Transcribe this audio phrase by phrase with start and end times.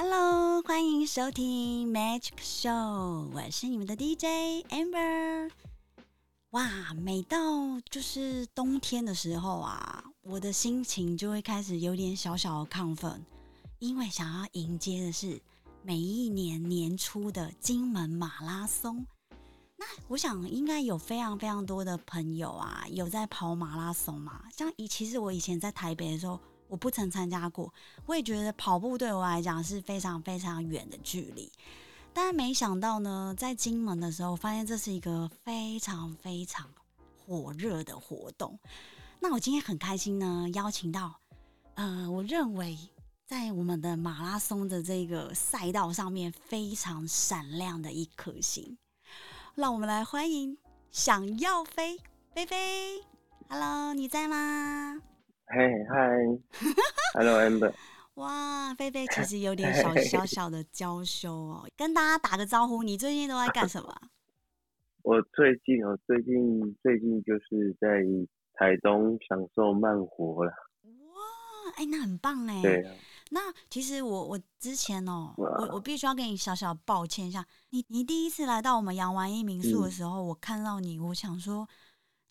[0.00, 5.50] Hello，欢迎收听 Magic Show，我是你们的 DJ Amber。
[6.50, 7.36] 哇，每到
[7.90, 13.26] 就是冬天的时候啊，我的心情就会开始有点小小的亢奋，
[13.80, 15.42] 因为想要迎接的是
[15.82, 19.04] 每一年年初的金门马拉松。
[19.76, 24.44] 那我想应该有非常非常多的朋友啊，有在跑马拉松嘛。
[24.56, 26.38] 像以其实我以前在台北的时候，
[26.68, 27.72] 我不曾参加过，
[28.06, 31.50] 我也觉得跑步对我来讲是非常非常远的距离。
[32.12, 36.68] 但没想到呢，在金门的时候，发现这是一个非常非常
[37.18, 38.58] 火热的活动。
[39.20, 41.20] 那我今天很开心呢，邀请到
[41.74, 42.76] 呃，我认为
[43.24, 48.76] 在我们的马拉松的这个赛道上面非常闪亮的一颗星。
[49.54, 50.56] 让我们来欢迎
[50.90, 51.98] 想要飞
[52.34, 53.04] 飞飞
[53.48, 55.00] ，Hello，你在吗？
[55.50, 56.18] 嘿，嗨
[57.14, 57.72] ，Hello Amber。
[58.16, 63.94] 哇，菲菲其实有点小 小小的娇羞哦，跟大家打个招呼，你最近都在干什么？
[65.02, 68.02] 我最近哦，最近最近就是在
[68.52, 70.52] 台东享受慢活了。
[70.82, 72.60] 哇，哎，那很棒哎。
[72.60, 72.92] 对啊。
[73.30, 73.40] 那
[73.70, 77.46] 其实我我之前哦，我我必须要跟你小小抱歉一下。
[77.70, 81.66] 你你第一次来到我们杨玩一民宿的时候，我看到你，我想说，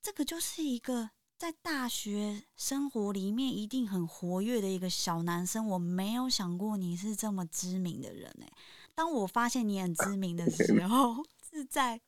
[0.04, 5.68] 这个就是一个在大学生活里面一定很活跃的一个小男生。
[5.68, 8.50] 我没有想过你是这么知名的人哎。
[8.96, 12.02] 当我发现你很知名的时候， 是在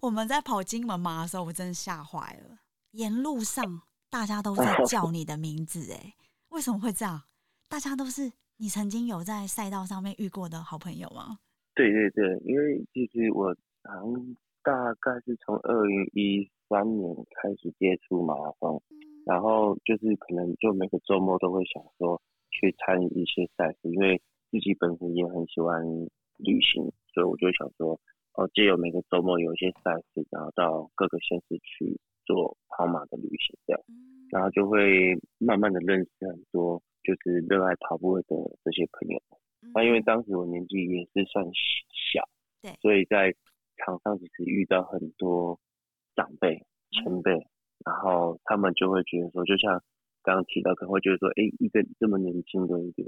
[0.00, 2.60] 我们在跑金门马的时候，我真的吓坏了。
[2.92, 6.14] 沿路上大家都在叫你的名字哎，
[6.48, 7.22] 为什么会这样？
[7.68, 11.38] 大家都是你曾经有在赛道上面遇过的好朋友吗？
[11.74, 18.82] 对对对，因为其实我好像大概是从二零一三年开始接触马拉松，
[19.26, 22.18] 然后就是可能就每个周末都会想说
[22.50, 25.84] 去参与一些赛事，因为自己本身也很喜欢
[26.38, 28.00] 旅行，所以我就想说
[28.32, 33.82] 哦，借由每个周末有一些赛事，然后到各个县市去做跑马的旅行，这样，
[34.30, 36.82] 然后就会慢慢的认识很多。
[37.04, 38.24] 就是热爱跑步的
[38.62, 39.20] 这些朋友，
[39.74, 41.44] 那因为当时我年纪也是算
[42.14, 42.22] 小，
[42.62, 43.34] 对，所以在
[43.78, 45.58] 场上其实遇到很多
[46.14, 47.32] 长辈、前辈，
[47.84, 49.82] 然后他们就会觉得说，就像
[50.22, 53.02] 刚刚提到，可能会觉得说，哎，一个这么年轻的一个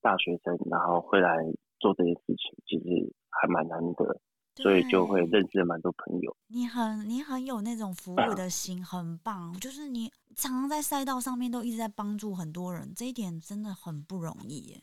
[0.00, 1.36] 大学生，然后会来
[1.78, 4.20] 做这些事情，其实还蛮难得。
[4.54, 6.36] 所以就会认识蛮多朋友。
[6.48, 9.50] 你很你很有那种服务的心，很棒。
[9.58, 14.82] 就是你常常在赛道上面都一直在帮助很多人，这一点真的很不容易耶。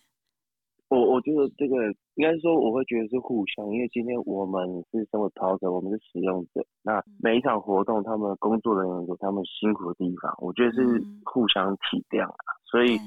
[0.89, 1.75] 我我觉得这个
[2.15, 6.65] 应该说我会觉得是互相，因为今天我们是身为跑者，我们是使用者。
[6.83, 12.45] 那每一场活动，他们工作人员有他们辛苦的地方，我觉得是互相体谅啊。
[12.65, 12.97] 所以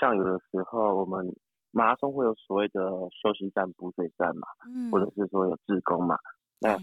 [0.00, 1.34] 像有的时候我们。
[1.76, 4.46] 马拉松会有所谓的休息站、补水站嘛，
[4.92, 6.16] 或者是说有自工嘛。
[6.60, 6.78] 那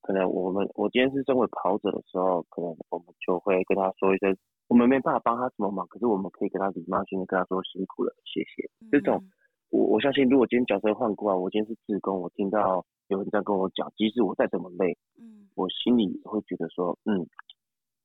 [0.00, 4.34] 可能我们我今天是身为跑者的时候，可能我们就会跟他说一声，
[4.68, 8.70] 我们没办法帮他什么忙，可是我们可以跟他礼貌性的跟他说辛苦了，谢谢。
[8.90, 9.22] 这种
[9.72, 17.26] 我我相信，如果今天角色换过来，我今天是自工，我听到有人在跟我讲，即使我再怎么累，嗯，我心里会觉得说，嗯，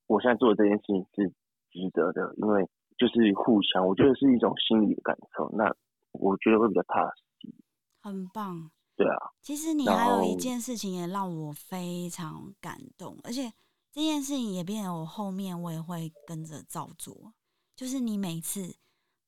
[0.08, 1.28] 我现在做的这件事情是
[1.70, 2.66] 值得的，因为
[2.98, 5.50] 就是互相，我觉得是一种心理的感受。
[5.58, 5.76] 那
[6.14, 7.04] 我觉得会比较踏
[7.42, 7.54] 实，
[8.02, 8.72] 很棒。
[8.96, 13.52] 对啊，其实你还有一件事情也让我非常感动，而且
[13.92, 17.34] 这件事情也变得我后面我也会跟着照做。
[17.76, 18.74] 就是你每次，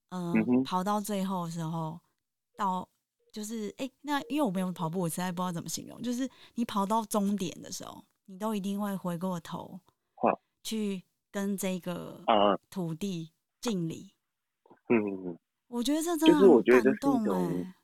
[0.10, 0.34] 呃，
[0.66, 2.00] 跑到最后的时候，
[2.60, 2.88] 到
[3.32, 6.02] 就是哎，那因为我没有跑步，我实在不知道怎么形容。
[6.02, 9.80] 就是你跑到终点的时候，你都一定会回过头，
[10.64, 12.22] 去跟这个
[12.70, 13.32] 土地
[13.62, 14.12] 敬礼。
[14.90, 15.40] 嗯。
[15.70, 17.76] 我觉得这真的很感动哎，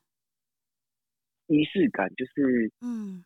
[1.46, 3.24] 仪式感就是嗯，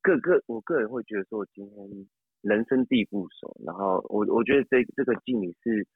[0.00, 2.08] 个个我个人会觉得说，我今天
[2.40, 5.86] 人生地不熟，然后我我觉得这这个敬礼是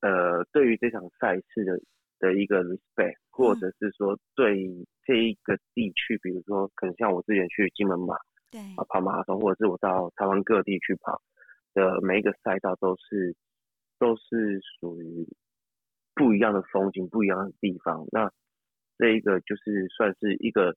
[0.00, 1.80] 呃，对于这场赛事的
[2.18, 4.66] 的一个 respect，或者是说对
[5.04, 8.16] 这一个地区，比如说可能像我之前去金门马，
[8.50, 11.20] 对啊跑马拉松，或者是我到台湾各地去跑
[11.72, 13.34] 的每一个赛道，都是
[13.98, 15.28] 都是属于。
[16.16, 18.06] 不一样的风景，不一样的地方。
[18.12, 18.30] 那
[18.98, 20.76] 这一个就是算是一个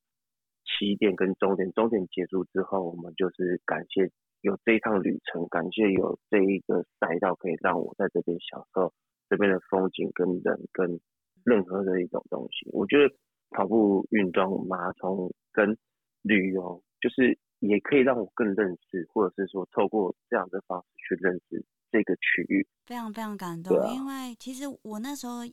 [0.66, 1.72] 起点跟终点。
[1.74, 4.10] 终点结束之后，我们就是感谢
[4.42, 8.92] 有这一趟旅程，感谢有这一个赛道可以让我在这边享受
[9.30, 11.00] 这边的风景跟人跟
[11.48, 12.70] 任何的一种东西。
[12.74, 13.16] 我觉得
[13.52, 15.78] 跑步运动、马拉松跟
[16.22, 21.66] 旅游，就是也可以让我更认识，或者是说透过这样的方式去认识。
[21.90, 25.46] 这个区域非常非常感动，因为其实我那时候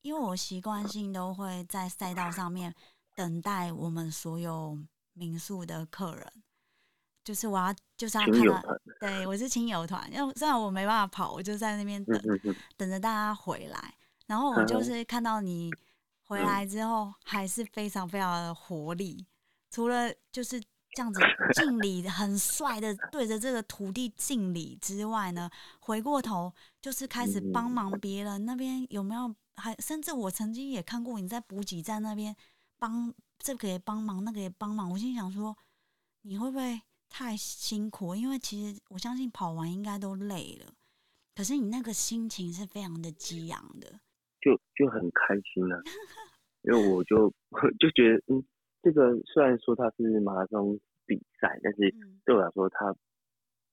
[0.00, 2.74] 因为我习惯性都会在赛道上面
[3.14, 4.78] 等待我们所有
[5.12, 6.26] 民宿的客人，
[7.22, 8.62] 就是我要就是要看到，
[8.98, 12.18] 对我是亲友团，因为虽然我没办法跑，我就在那边等，
[12.78, 13.94] 等着大家回来。
[14.26, 15.70] 然后我就是看到你
[16.22, 19.26] 回来之后，还是非常非常的活力，
[19.70, 21.20] 除了就是这样子
[21.54, 25.50] 敬礼，很帅的对着这个土地敬礼之外呢，
[25.80, 28.44] 回过头就是开始帮忙别人。
[28.44, 29.34] 那边有没有？
[29.56, 32.34] 还甚至我曾经也看过你在补给站那边
[32.76, 34.90] 帮这个也帮忙，那个也帮忙。
[34.90, 35.56] 我心想说，
[36.22, 38.16] 你会不会太辛苦？
[38.16, 40.72] 因为其实我相信跑完应该都累了，
[41.36, 44.00] 可是你那个心情是非常的激昂的，
[44.44, 45.80] 就就很开心啊。
[46.62, 47.32] 因为我就
[47.80, 48.44] 就觉得，嗯，
[48.82, 51.94] 这个虽然说它是马拉松比赛，但是
[52.26, 52.94] 对我来说，它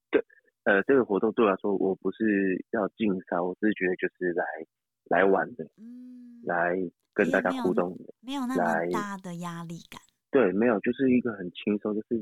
[0.09, 0.23] 对
[0.63, 4.45] 呃这个活动对我来说，我不是要竞赛，我是觉得就是来。
[5.09, 6.77] 来玩的，嗯，来
[7.13, 8.63] 跟大家互动的，没有那么
[8.93, 9.99] 大的压力感。
[10.29, 12.15] 对，没有，就是一个很轻松，就是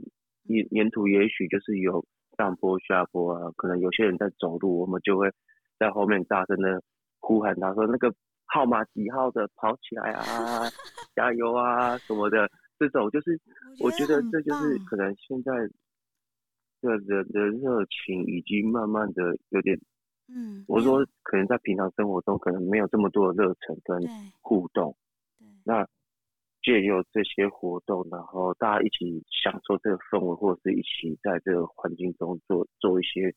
[0.46, 2.04] 沿沿途也许就是有
[2.36, 5.30] 上坡下坡啊，可能有些人在走路，我们就会
[5.78, 6.82] 在后面大声的
[7.20, 8.12] 呼喊他说那个
[8.50, 10.68] 号码几号的跑起来啊，
[11.16, 13.40] 加油啊什么的，这种就是
[13.80, 15.54] 我觉得这就是可能现在
[16.82, 19.80] 的人的热情已经慢慢的有点。
[20.32, 24.00] 嗯，我说可能在平常生活中可能没有这么多的热忱跟
[24.42, 24.96] 互动，
[25.66, 25.88] 那
[26.62, 33.34] 借由这些活动，然后大家一起享受这个氛围，或者是一起在这个环境中做做一些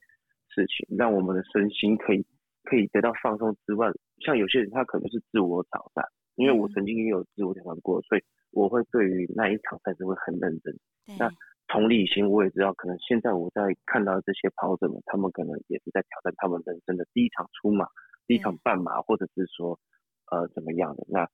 [0.51, 2.27] 事情，让我们的身心可以
[2.65, 3.91] 可以得到放松之外，
[4.25, 6.05] 像有些人他可能是自我挑战，
[6.37, 10.75] 因为我曾经也有自我挑战过，所以我会对于那一场赛事会很认真。
[11.19, 11.31] 那
[11.69, 17.87] 同理心，我也知道，可能现在我在看到这些跑者们，他们可能也是在挑战他们人生的第一场出马、
[18.27, 19.79] 第一场半马，或者是说，
[20.31, 21.05] 呃，怎么样的？
[21.09, 21.29] 那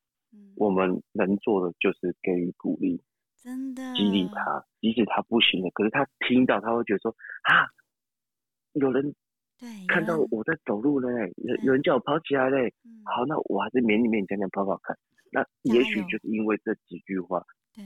[0.56, 3.02] 我们能做的就是给予鼓励，
[3.36, 7.10] 真的激励他，即使他不行了，可是他听到他会觉得说
[7.42, 7.66] 啊，
[8.74, 9.14] 有人
[9.58, 12.72] 对看到我在走路嘞，有有人叫我跑起来嘞，
[13.04, 14.96] 好，那我还是勉勉强强跑跑看。
[15.30, 17.44] 那也许就是因为这几句话，
[17.74, 17.84] 对。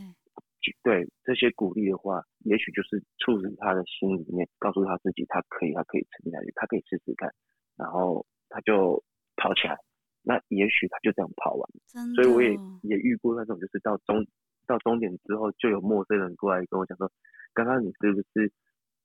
[0.84, 7.28] 对这些鼓励的话，也许就是促使他的心里面告诉他自己，他可以，他可以撑下去，他可以试试看，
[7.76, 9.02] 然后他就
[9.34, 9.76] 跑起来。
[10.22, 11.68] 那也许他就这样跑完。
[12.14, 12.50] 所以我也
[12.82, 14.24] 也遇过那种，就是到终
[14.64, 17.10] 到终点之后，就有陌生人过来跟我讲说
[17.52, 18.52] ：“刚刚你是不是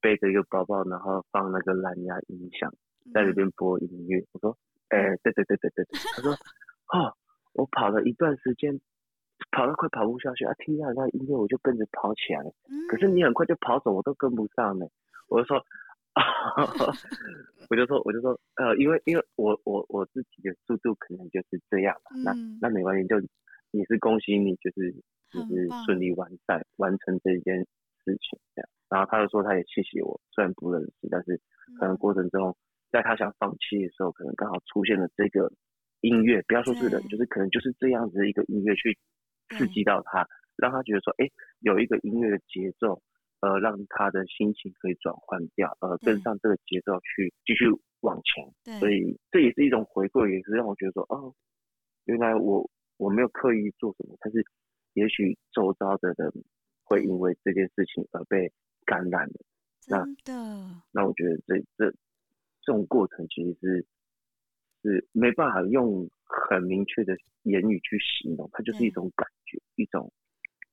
[0.02, 2.74] 背着一个包包，然后放那个蓝牙音响
[3.14, 4.58] 在里边播音乐？”我说
[4.90, 6.32] ：“哎，对对对对对对。”他说
[6.94, 7.14] ：“哦，
[7.54, 8.80] 我跑了一段时间。”
[9.52, 10.54] 跑到快跑不下去啊！
[10.58, 12.42] 听到那音乐我就跟着跑起来，
[12.90, 14.88] 可是你很快就跑走，我都跟不上呢。
[15.30, 15.64] 我就说，
[17.70, 22.18] 我就说，我就说，呃，因为因为我我我自己的速度可能就是这样嘛。
[22.26, 23.22] 那那没关系，就
[23.72, 24.92] 也是恭喜你，就是
[25.32, 27.66] 就是顺利完赛完成这一件
[28.08, 28.70] 事情这样。
[28.88, 31.40] 然后他就说他也谢谢我，虽然不认识，但是
[31.80, 32.56] 可能过程中
[32.92, 35.52] 在他想放弃的时候，可能刚好出现了这个
[36.02, 38.98] 音乐，不要说是人，就是可能就是这样子的一个音乐去。
[39.56, 40.28] 刺激到他，
[40.58, 41.26] 让他觉得说，哎，
[41.62, 43.02] 有一个音乐的节奏，
[43.40, 47.64] 呃，让他的心情可以转换掉，呃，跟上这个节奏去继续
[48.02, 48.78] 往前。
[48.78, 51.34] 所以这也是一种回馈，也是让我觉得说，哦，
[52.04, 54.46] 原来我我没有刻意做什么，但是
[54.96, 56.30] 也许周遭的人
[56.88, 58.52] 会因为这件事情而被
[58.86, 59.40] 感染的。
[59.82, 60.82] 真的。
[60.92, 61.92] 那我觉得这这
[62.62, 63.86] 这种过程其实是。
[64.84, 70.14] 是没办法用很明确的言语去形容，它就是一种感觉，一种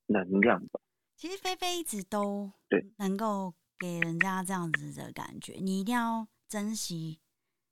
[0.07, 0.79] 能量吧。
[1.17, 7.19] 其实菲菲一直都对能够给人家这样子的感觉，你一定要珍惜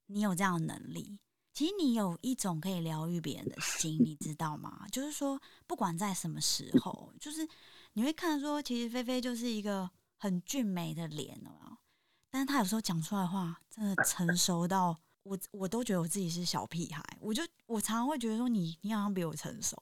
[0.06, 1.18] 你有这样的能力。
[1.52, 4.86] 其实你有一种可以疗愈别人的心，你知道吗？
[4.90, 7.46] 就是说，不管在什么时候，就是
[7.94, 11.78] 你会看说，其实菲菲就是一个很俊美的脸哦，
[12.30, 14.98] 但是她有时候讲出来的话，真的成熟到。
[15.24, 19.80] 我我都觉得我自己是小屁孩，我就我常常会觉得说你你好像比我成熟，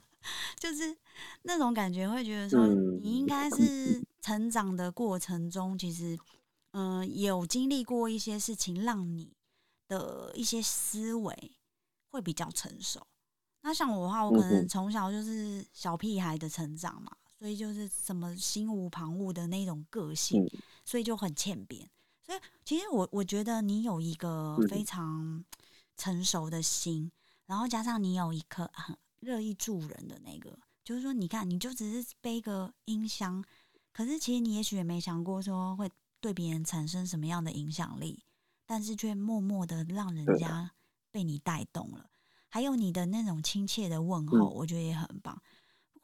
[0.58, 0.96] 就是
[1.42, 2.66] 那种感觉，会觉得说
[3.02, 6.18] 你应该是成长的过程中，其实
[6.70, 9.30] 嗯有经历过一些事情，让你
[9.88, 11.58] 的一些思维
[12.08, 13.06] 会比较成熟。
[13.60, 20.44] 那像我的话，我可能从小就是小屁孩的成长嘛，所以就是什么心无旁骛的那种个性，
[20.84, 21.88] 所以就很欠扁。
[22.20, 25.44] 所以，其实我我觉得你有一个非常
[25.96, 27.10] 成熟的心，
[27.46, 33.44] 然后加上你有一颗很乐意助人的那个，就是说，你看，你就只是背个音箱，
[33.92, 35.90] 可是其实你也许也没想过说会
[36.20, 38.24] 对别人产生什么样的影响力，
[38.66, 40.72] 但是却默默的让人家
[41.10, 42.10] 被你带动了。
[42.50, 45.34] 还有你的那种亲切的问候，我觉得也很棒。
[45.34, 45.57] 不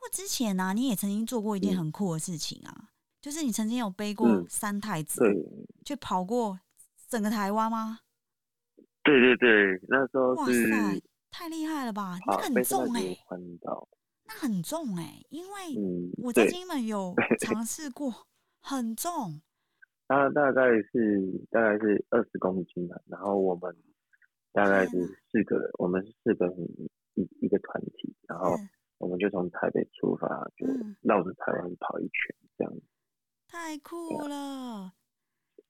[0.05, 2.91] 过之前呢，你也曾经做过一件很酷的事情啊，
[3.23, 5.23] 就是你曾经有背过三太子，
[5.83, 6.61] 去跑过
[7.09, 8.01] 整个台湾吗？
[9.03, 12.19] 对对对，那时候哇塞，太厉害了吧！
[12.27, 13.17] 那很重哎，
[14.27, 18.27] 那很重哎，因为我在金门有尝试过，
[18.61, 19.41] 很重。
[20.07, 23.75] 它大概是大概是二十公斤吧，然后我们
[24.53, 26.57] 大概是四个人，我们是四个人
[27.15, 28.55] 一一个团体，然后
[28.99, 30.67] 我们就从台北出发，就
[31.03, 32.83] 绕着台湾跑一圈这样子。
[33.49, 34.93] 太酷了！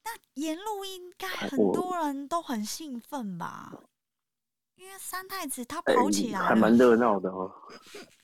[0.04, 3.72] 那沿路应该很多人都很兴奋吧？
[4.76, 7.52] 因为三太子他跑起来还蛮热闹的哦。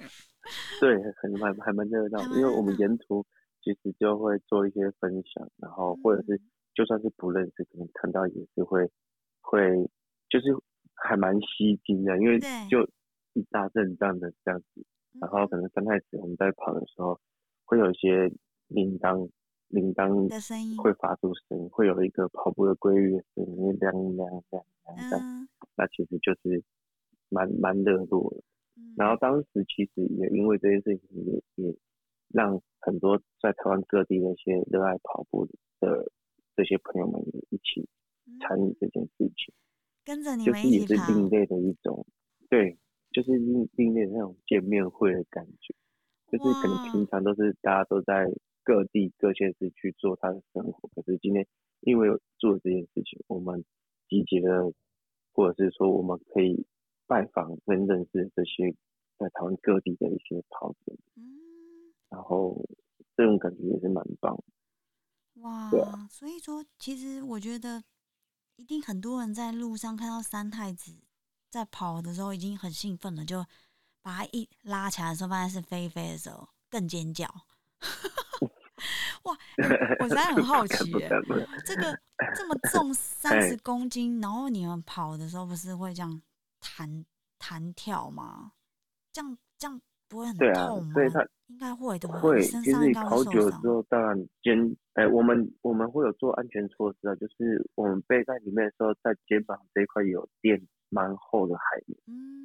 [0.80, 3.26] 对，很蛮还蛮热闹，因为我们沿途。
[3.62, 6.40] 其实就会做一些分享，然后或者是
[6.75, 8.90] 就算是不认识，可能看到也是会
[9.42, 9.61] 会
[10.30, 10.47] 就是
[10.95, 12.40] 还蛮吸睛的，因为
[12.71, 12.88] 就
[13.34, 14.84] 一大阵仗的这样子，
[15.20, 17.20] 然后可能三太子我们在跑的时候
[17.64, 18.32] 会有一些
[18.68, 19.28] 铃铛
[19.68, 20.76] 铃铛的声音。
[20.78, 24.64] 会发出声音，会有一个跑步的规律的声音，亮亮亮亮
[25.10, 26.62] 亮，那其实就是
[27.28, 28.42] 蛮蛮热络的。
[28.96, 31.76] 然后当时其实也因为这件事情也也。
[32.32, 35.49] 让很多在台湾各地那些热爱跑步
[35.80, 36.12] 的
[36.54, 37.20] 这些朋友们
[37.50, 37.88] 一起
[38.38, 39.52] 参与这件事情，
[40.04, 42.06] 跟着你们一起就是也是另类的一种，
[42.49, 42.78] 对，
[43.21, 45.75] 就是另另类的那种见面会的感觉，
[46.33, 48.27] 就是可能平常都是大家都在
[48.65, 51.47] 各地各县市去做他的生活，可是今天
[51.81, 52.09] 因为
[52.39, 53.62] 做这件事情，我们
[54.09, 54.73] 集结了，
[55.35, 56.65] 或者是说我们可以
[57.07, 58.75] 拜访跟认识这些
[59.19, 60.97] 在台湾各地的一些跑者。
[62.09, 62.65] 然后
[63.17, 64.43] 这种感觉也是蛮棒，
[65.43, 65.71] 哇！
[66.09, 67.85] 所以说，其实我觉得
[68.57, 70.93] 一定很多人在路上看到三太子
[71.50, 73.45] 在跑的时候已经很兴奋了，就
[74.00, 77.26] 把它一拉起来的时候，发现是飞飞的时候更尖叫。
[79.25, 79.37] 哇！
[79.99, 80.90] 我实在很好奇，
[81.66, 81.99] 这个
[82.35, 86.23] 这么重三十公斤，然后你们跑的时候不是会这样
[86.61, 87.04] 弹
[87.38, 88.52] 弹跳吗？
[89.12, 89.80] 这样这样。
[90.11, 90.92] 不会很痛吗？
[91.47, 92.09] 应该会的。
[92.09, 101.99] 会，其实你跑久了之后，当然肩，哎，我们我们会有做安全措施啊，就是我们背在里面的时候，在肩膀这一块有垫蛮厚的海绵，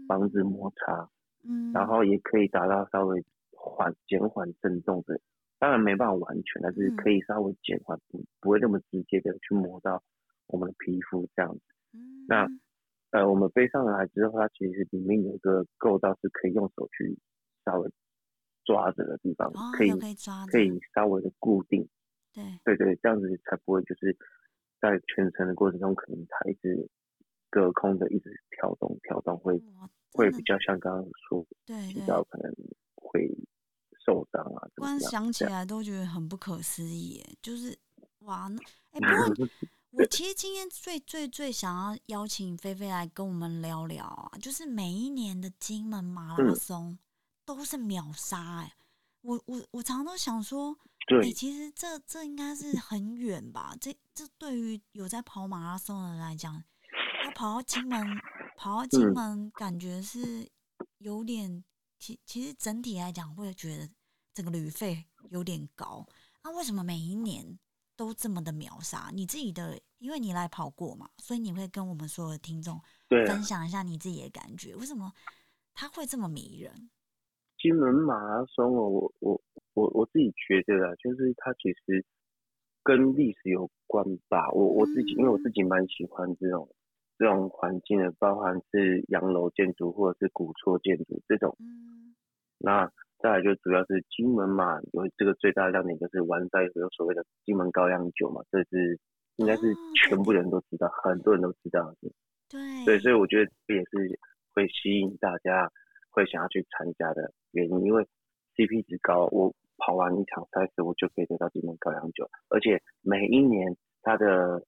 [0.07, 1.09] 防止摩擦，
[1.43, 5.19] 嗯，然后也可以达到稍微缓减缓震动的，
[5.59, 10.01] 当然没办法完全，但是可以稍微减缓，不不会那么直接的去磨到
[10.47, 11.61] 我们的皮肤这样子。
[12.27, 12.47] 那
[13.11, 17.19] 呃，我们背上来之后，它其实里面有一个构造是可以用手去。
[17.65, 17.91] 稍微
[18.63, 21.89] 抓着的地方，可以可以稍微的固定，
[22.31, 22.43] 对。
[22.63, 24.15] 对对，这样子才不会就是
[24.79, 26.87] 在全程的过程中，可能它一直
[27.55, 29.57] 隔空的一直跳动跳动，会
[30.11, 32.53] 会比较像刚刚说，对比较可能
[32.95, 33.25] 会
[34.05, 34.67] 受伤啊。
[34.75, 37.77] 光想起来都觉得很不可思议，就是
[38.19, 38.59] 哇，那
[38.91, 39.47] 哎 不过
[39.91, 46.97] 我其实今天最最最想要邀请菲菲来跟我们聊聊啊，就是每一年的金门马拉松。
[47.47, 48.73] 都是秒杀哎！
[49.21, 53.77] 我我我常常都想说，对，其实这这应该是很远吧？
[53.79, 56.63] 这这对于有在跑马拉松的人来讲，要
[57.35, 58.01] 跑到金门，
[58.55, 60.49] 跑到金门，感觉是
[60.99, 61.63] 有点，
[61.99, 63.89] 其其实整体来讲会觉得
[64.33, 66.07] 这个旅费有点高。
[66.41, 67.59] 那为什么每一年
[67.97, 69.11] 都这么的秒杀？
[69.13, 75.11] 你自己的，因为你来跑过嘛，所以你会跟我们所有的听众分享一下你自己的感觉，为什么
[75.73, 76.89] 它会这么迷人？
[77.57, 79.41] 金门马拉松哦，我我
[79.73, 82.05] 我我自己觉得啊，就是它其实
[82.81, 84.49] 跟历史有关吧。
[84.51, 86.69] 我我自己，因为我自己蛮喜欢这种
[87.17, 91.55] 这种环境的，包含是洋楼建筑或者是古厝建筑这种。
[91.59, 92.15] 嗯。
[92.57, 98.99] 那再来就主要是金门嘛，有这个最大的亮点就是玩在有所谓的金门高粱酒嘛，这是
[99.37, 101.93] 应该是全部人都知道，很多人都知道。
[102.49, 102.59] 对。
[102.85, 104.19] 对，所以我觉得这也是
[104.53, 105.71] 会吸引大家。
[106.15, 108.07] 会想要去参加的原因，因为
[108.55, 114.63] CP 值高，我跑完一场赛事，我就可以得到金门高粱酒，而且每一年它的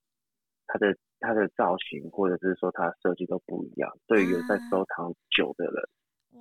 [0.68, 3.92] 它的它的造型或者是说它的设计都不一样。
[4.08, 5.90] 对于有在收藏酒的人，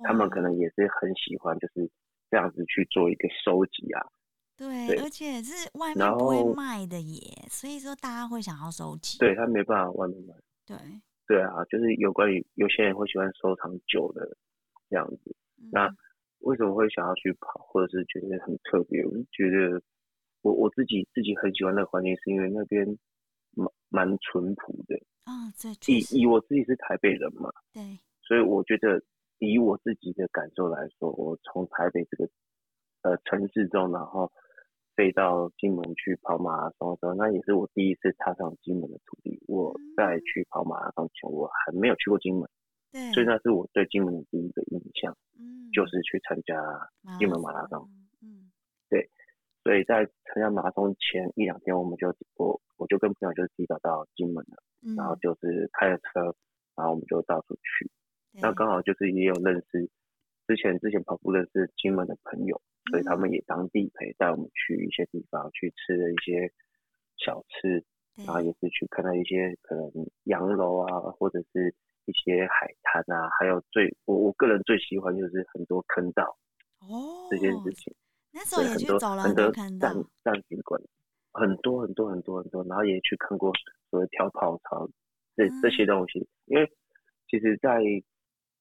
[0.03, 1.89] 他们可能也是很喜欢，就是
[2.29, 4.05] 这样子去做一个收集啊。
[4.55, 9.17] 对，而且是外面不会卖的耶，所以说大家会想要收集。
[9.17, 10.33] 对他没办法外面卖。
[10.65, 10.77] 对。
[11.27, 14.37] 对啊，就是有关于有些人会喜欢收藏酒的。
[14.89, 15.35] 这样子，
[15.69, 15.93] 那
[16.39, 19.03] 为什么会想要去跑，或者是觉得很特别？
[19.03, 19.81] 我就觉得，
[20.43, 22.87] 我我自己自己很喜欢那个环境，是因为那边
[23.89, 25.51] 蛮蛮淳朴的啊。
[25.55, 29.01] 这以以我自己是台北人嘛，对，所以我觉得
[29.39, 32.29] 以我自己的感受来说，我从台北这个
[33.03, 34.31] 呃城市中，然后
[34.95, 39.39] 飞到金门去跑马拉松的时候，那也是我第一次踏上金门的土地。
[39.47, 42.49] 我在去跑马拉松前，我还没有去过金门，
[42.91, 46.55] 对，所以那是我对金门的第一个印象，嗯，就是去参加
[47.19, 47.87] 金门马拉松。
[47.91, 48.06] 嗯，
[49.67, 52.07] 所以在参加马拉松前一两天，我们就
[52.37, 56.33] 我我就跟朋友就提早到金门了，嗯，然后就是开着车，
[56.73, 57.91] 然后我们就到处去。
[58.39, 59.89] 那刚好就是也有认识
[60.47, 66.49] 之前之前跑步认识金门的朋友，所以他们也当地陪带我们去一些地方去吃了一些
[67.17, 67.83] 小吃，
[68.25, 69.91] 然后也是去看到一些可能
[70.23, 76.23] 洋楼啊，或者是一些海滩啊，还有最我我个人最喜欢就是很多坑道
[76.79, 77.93] 哦这件事情。
[78.37, 79.79] 那时候也对很多去走了很多很
[81.57, 83.51] 多很多很多很多，然后也去看过
[83.89, 84.87] 所谓跳跑操
[85.35, 86.71] 这这些东西，因为
[87.27, 87.79] 其实在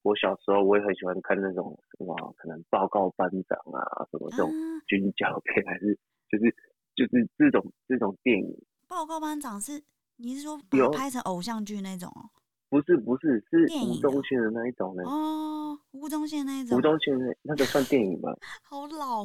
[0.00, 4.80] 我小时候我也很喜欢看那种什么可能报告班长啊什么这种啊。
[4.86, 5.98] 军教片，还是
[6.30, 6.54] 就是
[6.94, 9.82] 就是这种这种电影，报告班长是
[10.16, 12.30] 你是说把有拍成偶像剧那种哦？
[12.68, 18.34] 不是不是是吴宗宪的那一种呢，哦，吴宗宪那一种，吴宗宪的那个算电影吗？
[18.62, 19.24] 好老，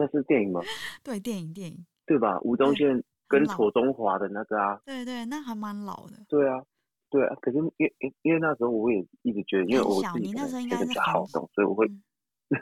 [0.00, 0.60] 那是电影吗？
[1.04, 2.40] 对，电影电影，对吧？
[2.40, 6.14] 吴宗宪跟楚中华的那个啊，对对，那还蛮老的。
[6.28, 6.64] 对啊，
[7.10, 12.58] 对啊，可是因因因为那时候我也一直觉得，因为我自己那时候应该是很好动，所以我会，嗯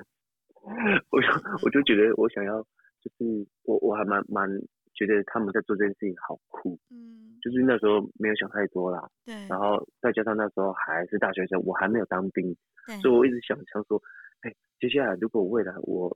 [1.10, 1.28] 我就
[1.62, 2.60] 我就觉得我想要，
[3.00, 4.46] 就是我我还蛮蛮
[4.94, 12.54] 觉得他们在做这件事情好酷，嗯，就是那时候没有想太多啦，对然后再加上那时候还是大学生，我还没有当兵，
[12.86, 14.02] 对所以我一直想想说，
[14.42, 16.14] 哎，接下来如果未来我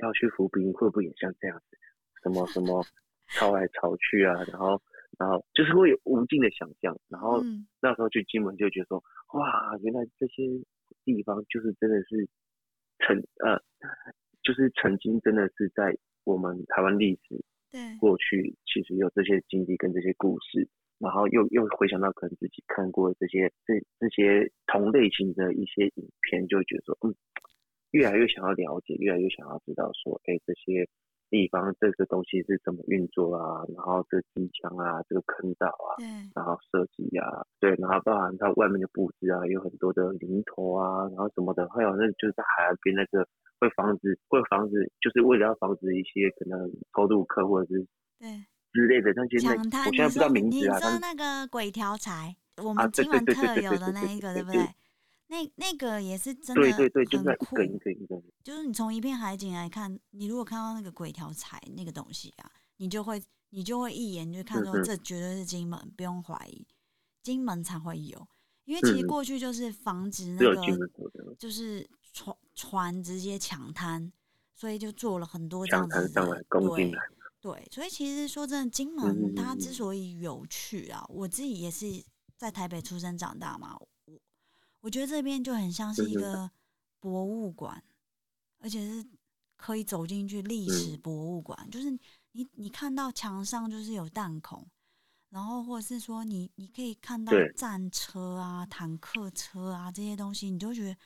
[0.00, 1.76] 要去服兵，会不会也像这样子，
[2.22, 2.84] 什么什么
[3.30, 4.80] 抄来抄去啊，然后
[5.18, 7.66] 然后就是会有无尽的想象，然后嗯。
[7.82, 9.02] 那时候去金门就觉得说，
[9.32, 10.42] 哇，原来这些
[11.02, 12.28] 地方就是真的是
[12.98, 13.56] 曾呃，
[14.42, 17.96] 就是曾经真的是在我们台湾历史对。
[17.98, 27.14] 过去，其实有这些经历跟这些故事，然后又又回想到可能自己看过这些这这些同类型的一些影片，就会觉得说，嗯，
[27.92, 30.88] 越来越想要了解，越来越想要知道说，哎，这些
[31.28, 43.26] 地方这个东西是怎么运作啊，然后这机枪啊，这个坑道啊，对然后设计啊，对，然后包含它外面的布置啊，有很多的零头啊，然后什么的，还有那就是在海岸边那个
[43.60, 47.86] 会防止会防止，就是为了要防止一些可能偷渡客或者是
[48.18, 48.28] 对，
[48.72, 54.60] 之类的那些那，我现在不知道名字啊，你说那个鬼条财，我啊们对对对金门特有的那一个，对不对？
[55.30, 64.82] 那那个也是真的对对对，就是一很酷个一个一个，就是你从一片海景来看，你如果看到那个鬼条彩那个东西啊，你就会你就会一眼就看说嗯。
[64.82, 66.66] 嗯这绝对是金门，不用怀疑，
[67.22, 68.26] 金门才会有，
[68.64, 74.12] 因为其实嗯过去就是防止那个就是船船直接抢滩，
[74.56, 76.92] 所以就做了很多这抢样子的对，
[77.40, 81.86] 对，所以其实说真的，金嗯门它之所以有趣啊，我自己也是
[82.36, 83.78] 在台北出生长大嘛，
[84.82, 86.50] 我我觉得这边就很像是一个
[86.98, 87.80] 博物馆，
[88.58, 89.06] 而且是
[89.56, 91.88] 可以走进去历嗯史博物馆，就是
[92.32, 94.68] 你你看到墙上就是有弹孔，
[95.28, 100.96] 然后或者是说你你可以看到对战车啊、坦克车啊这些东西，你就会觉得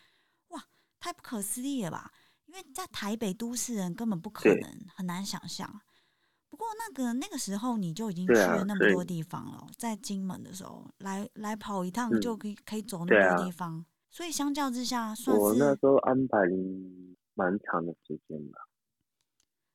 [0.48, 0.66] 哇，
[0.98, 2.10] 太不可思议了吧？
[2.46, 5.82] 因为在台北都市人根本不可能，很难想象。
[6.54, 9.04] 不过那个那个时候你就已经去了那么多。
[9.04, 16.38] 地方了，在金门的时候来来跑一趟嗯就可以、可以走那么多地方，所以相较之下算我那时候安排
[17.34, 18.60] 蛮长的时间吧，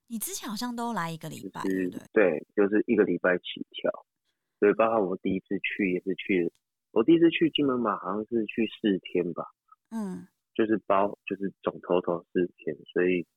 [0.08, 1.90] 你之前好像都来一个礼拜，对？
[2.12, 3.92] 对，就是一个礼拜起跳，
[4.58, 6.52] 所以包括我第一次去也是去，
[6.92, 9.46] 我第一次去金门嘛好像是去四天吧，
[9.92, 13.28] 嗯，就是包就是总头头四天，所以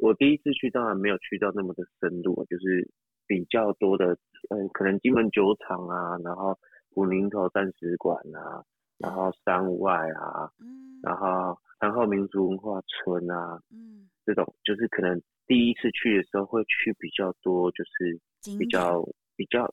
[0.00, 2.90] 我第一次去当然没有去到那么的深入，就是
[3.26, 4.16] 比较多的，
[4.48, 6.58] 嗯，可能金门酒厂啊，然后
[6.92, 8.64] 古宁头战史馆啊，
[8.98, 10.88] 然后山外啊，嗯。
[11.02, 18.20] 然后然后民族文化村啊，嗯，这种就是可能第一次去的时候会去比较多，就是
[18.58, 19.02] 比较
[19.34, 19.66] 比较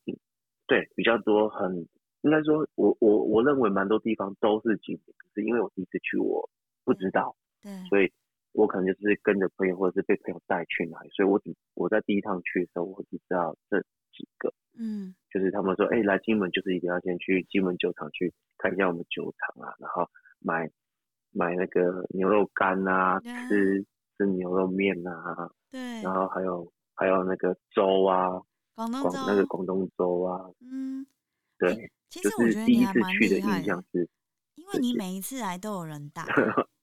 [0.67, 1.85] 对比较多很
[2.21, 6.49] 应该说我我我认为蛮多地方都是景点，可是因为我第一次去我
[6.85, 8.09] 不知道，对，所以
[8.57, 13.79] 我可能就是跟着朋友或者是被朋友带去哪里，所以我只我在第一趟去的时候我只知道这
[14.11, 15.13] 几个，嗯。
[15.29, 20.67] 就是他们说哎、来金门就是一定要先去金门酒厂去看一下我们酒厂啊，然后买
[21.31, 23.85] 买那个牛肉干啊，吃
[24.17, 28.41] 吃牛肉面啊，对，然后还有还有那个粥啊，
[28.73, 31.05] 广东，广那个广东粥啊，嗯，
[31.59, 34.09] 对，其就实我觉得是第一你还蛮次去的厉害印象是，
[34.55, 36.23] 因为你每一次来都有人带，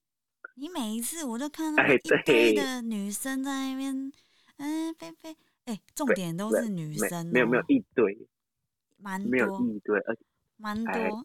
[0.54, 4.12] 你每一次我都看到哎一堆的女生在那边，
[4.58, 8.16] 嗯，菲菲，哎，重点都是女生、哦，没有没有一堆，
[8.96, 10.20] 蛮没有多一堆，而且
[10.56, 11.22] 蛮哎多，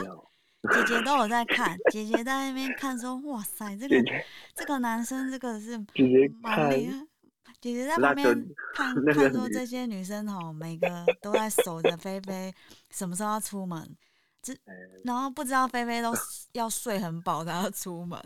[0.00, 0.24] 没有。
[0.72, 3.96] 姐姐都有在看，姐姐在那边看说，哇塞，这 个
[4.56, 7.06] 这个男生这个是姐姐蛮看厉害。
[7.60, 12.52] 姐姐在那个旁边看看说这些女生吼，每个都在守着菲菲
[12.90, 13.96] 什么时候要出门，
[14.64, 14.74] 哎
[15.04, 16.12] 然后不知道菲菲都
[16.52, 18.18] 要睡很饱才要出门。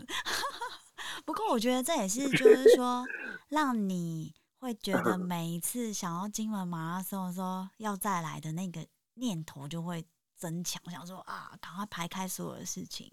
[1.25, 3.05] 不过我觉得这也是 就是说，
[3.49, 10.03] 让你会觉得每一次想要金门马拉松的时候要再来的那个念头就会
[10.35, 13.11] 增强，想说啊，赶快排开所有的事情，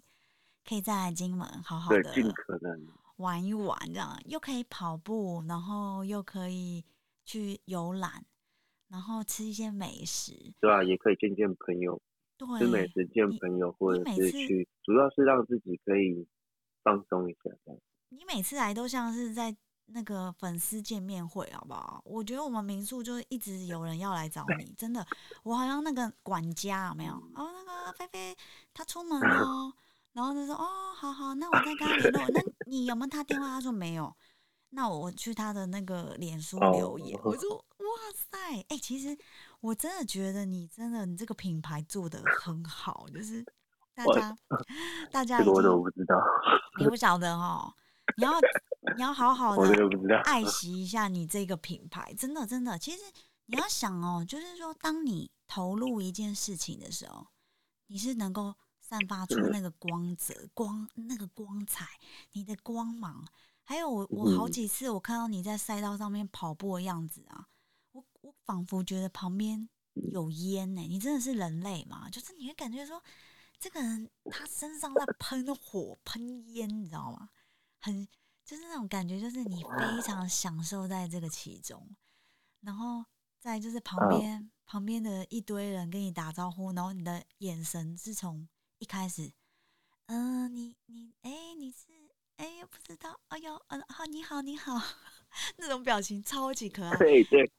[0.67, 2.87] 可以再来金门好好，的尽可能
[3.17, 6.85] 玩一玩，这样又可以跑步，然后又可以
[7.25, 8.25] 去游览，
[8.89, 10.53] 然后吃一些美食。
[10.61, 12.01] 对啊、也可以见见朋友，
[12.47, 16.27] 吃美对，食见朋友，或者是去，主要是让自己可以
[16.83, 17.81] 放松一下，这样。
[18.09, 22.03] 你每次来都像是在那个粉丝见面会，好不好？
[22.05, 25.07] 我觉得我们民宿就一直有人要来找你，真的，
[25.43, 27.15] 我好像那个管家有没有？
[27.35, 28.37] 哦，那个菲菲
[28.73, 29.73] 她出门了，
[30.13, 32.23] 然后就说哦，好好，那我再跟他联络。
[32.35, 33.47] 那你有没有他电话？
[33.47, 34.15] 他说没有。
[34.73, 37.87] 那我去他的那个脸书哦留言，我说 哇
[38.51, 39.17] 塞，哎、其实
[39.61, 43.45] 我真的觉得你真的你这个品牌做的很好，就是
[43.95, 44.37] 大家
[45.11, 46.17] 大家已这个我都不知道，
[46.81, 47.73] 你不晓得哦，
[48.17, 48.33] 你要
[48.97, 50.19] 你要好好 的。
[50.25, 52.79] 爱 惜一下你这个品牌，真的真的。
[52.79, 52.99] 其实
[53.47, 57.27] 你要想哦，就是说，当你投入一件事情的时候，
[57.87, 61.87] 你是能够散发出那个光泽、光那个光彩，
[62.33, 63.25] 你的光芒。
[63.63, 67.47] 还有我我好嗯几次我看到你在赛道上面跑步的样子啊，
[68.45, 72.09] 仿佛觉得旁边有烟呢、你真的是人类吗？
[72.11, 73.03] 就是你会感觉说，
[73.59, 77.31] 这个人他身上在喷火、喷烟，你知道吗？
[77.79, 78.07] 很
[78.45, 81.97] 就是那种感觉，就是你非常享受在这个其中，
[82.61, 83.05] 然后
[83.39, 88.49] 再就是旁嗯边、旁边的一堆人跟你打招呼，然后你的眼神是从
[88.79, 89.33] 一开始，
[90.07, 91.87] 嗯、你你哎、你是
[92.37, 94.81] 哎、不知道，哎呦，嗯、好你好你好，
[95.59, 97.51] 那种表情超级可爱，对对，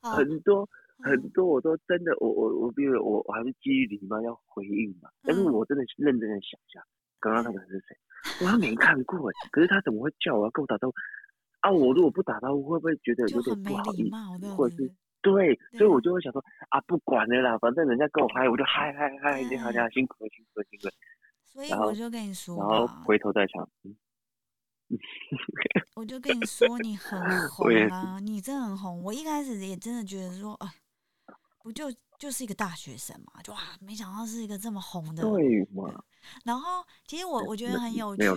[0.00, 6.82] 很多很嗯多我都真的，我我我比如我我还是基于礼貌要回应嘛，但是嗯我真的认真的想一下，
[7.20, 7.96] 刚刚那个人是谁？
[8.44, 10.94] 我还没看过哎，可是他怎么会叫我要跟我打招呼？
[11.60, 14.54] 啊，我如果不打招呼，会不会觉得有点不好意思？
[14.54, 20.92] 或者是对所以我就会想说啊，不管了啦，反正人家跟我嗨，我就嗨嗨嗨，你好你好，辛苦了辛苦了辛苦了，
[21.44, 23.94] 所以我就跟你说然后，回头再想，嗯
[25.94, 27.20] 我就跟你说，你很
[27.50, 29.02] 红啊，你真的很红。
[29.02, 30.72] 我一开始也真的觉得说，啊，
[31.62, 35.22] 不就就是一个大学生嘛，就哇，没想到是一个这么红的。
[35.22, 36.04] 对嘛？
[36.44, 38.36] 然后，其实我我觉得很有趣有，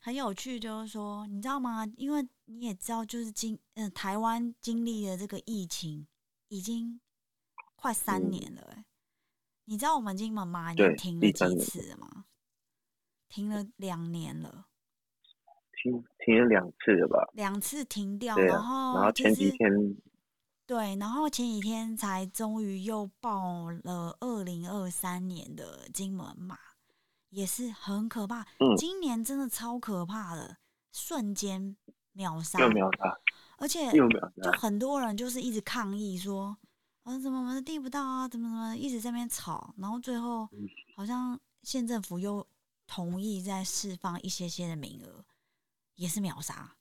[0.00, 1.86] 很有趣，就是说，你知道吗？
[1.96, 6.06] 因为你也知道，就是经嗯、台湾经历了这个疫情，
[6.48, 7.00] 已经
[7.76, 8.84] 快三嗯年了、欸，
[9.64, 12.26] 你知道我们金门妈已对经停了几次了吗？
[13.28, 14.66] 停了两年了。
[15.84, 17.28] 停停了两次了吧？
[17.34, 19.70] 两次停掉，对啊然后然后前几天
[20.66, 26.56] 对，然后前几天才终于又报了二零二三年的金门马，
[27.28, 28.40] 也是很可怕。
[28.60, 30.56] 嗯今年真的超可怕的，
[30.90, 31.76] 瞬间
[32.12, 33.14] 秒杀，又秒杀，
[33.58, 36.56] 而且又秒就，很多人就是一直抗议说，
[37.02, 40.66] 啊怎么我们订不到啊，怎么怎么一直在那边吵，然后最后嗯
[40.96, 42.46] 好像县政府又
[42.86, 45.22] 同意再释放一些些的名额，
[45.94, 46.76] 也是秒杀。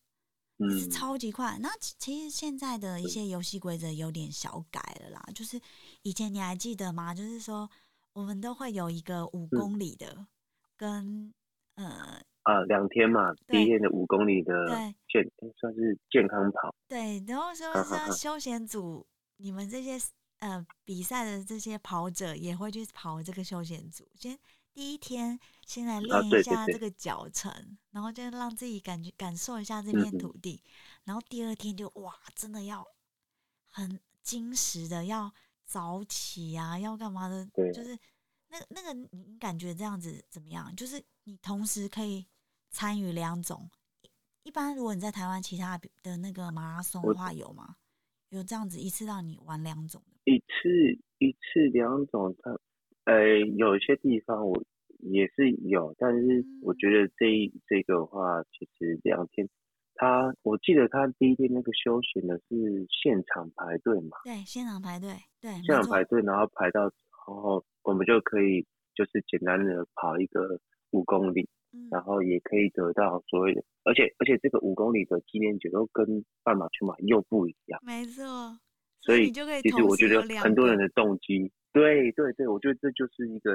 [0.70, 1.58] 是嗯，超级快。
[1.60, 5.60] 那其其实现在的一些游戏规则有点小改了啦，就是
[6.04, 7.14] 以前你还记得吗？
[7.14, 7.70] 就是说
[8.14, 10.28] 我们都会有一个五嗯公里的，
[10.78, 11.34] 跟
[11.76, 19.06] 呃呃，两天嘛，第一天的五公里的对健算是健康跑，对，然后说说休闲组，
[19.38, 19.98] 你们这些
[20.40, 24.38] 呃比赛的这些跑者也会去跑这个休闲组，先
[24.72, 30.64] 第一天先来啊练一下这个脚程，然后就让自己感觉感受一下这片土地，
[31.04, 32.86] 然后第二天就哇，真的要
[33.70, 35.32] 很精实的要
[35.66, 37.98] 早起啊，要干嘛的，对就是
[38.50, 40.76] 那个那个你你感觉这样子怎么样？
[40.76, 42.26] 就是你同时可以
[42.70, 43.70] 参与两种。
[44.44, 47.76] 一一般如果你在台湾其他的那个马拉松的话，有吗？
[48.30, 50.32] 有这样子一次让你玩两种的？
[50.32, 52.52] 一次一次两种，它
[53.06, 54.64] 呃有些地方我
[55.12, 59.48] 也是有，但是我嗯觉得这一这个的话，其实两天，
[59.96, 65.10] 他我记得他第一天那个休闲的是现场排队嘛，对，现场排队，
[65.42, 66.92] 对，现场排，队，然后排到然
[67.26, 70.60] 后，我们就可以就是简单的跑一个
[70.92, 78.58] 五公里，嗯然后也可以得到所谓的，而且而且这个五公里的纪念酒又跟半马、全马又不一样，没错，
[79.02, 83.52] 所以其实我觉得很多人的动机，对对对，我觉得这就是一个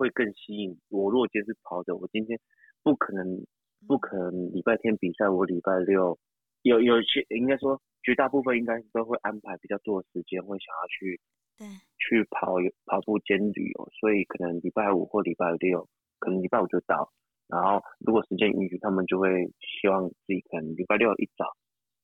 [0.00, 1.10] 会更吸引我。
[1.10, 2.40] 如果今天是跑者，我今天
[2.82, 3.44] 不可能
[3.86, 6.18] 不嗯可能礼拜天比赛，我礼拜六
[6.62, 11.20] 有有些应该说绝大部分应该都会安排比较多的时间，会想要去
[11.58, 11.66] 对，
[11.98, 15.86] 去跑跑步兼旅游，所以可能礼拜五或礼拜六，
[16.18, 17.12] 可能礼拜五就到。
[17.46, 21.44] 然后如果时间允许，他们就会希望自己可能礼拜六一早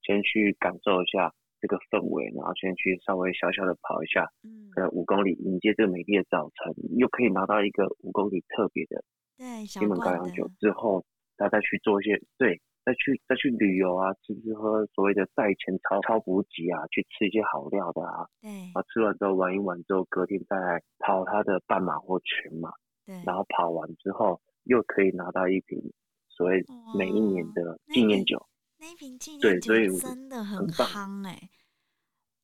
[0.02, 4.68] 先去感受一下这个氛围，然后先去稍微小小的跑一下，嗯。
[4.70, 9.02] 可能五公里迎接这个美丽的早晨，又可以拿到一个五公里特别的
[9.38, 10.50] 对，小金门高粱酒。
[10.60, 11.02] 之后，
[11.38, 18.50] 他再去做一些对，再去再去旅游啊，吃吃喝所谓的赛前超超补给啊，去吃一些好料的啊，对。
[18.50, 22.70] 然后吃完之后玩一玩之后，隔天再来跑他的半马或全马，
[23.06, 25.80] 对，然后跑完之后又可以拿到一瓶
[26.28, 26.62] 所谓
[26.98, 28.44] 每一年的纪念酒。
[28.78, 31.50] 那一瓶纪对念酒真的很夯哎、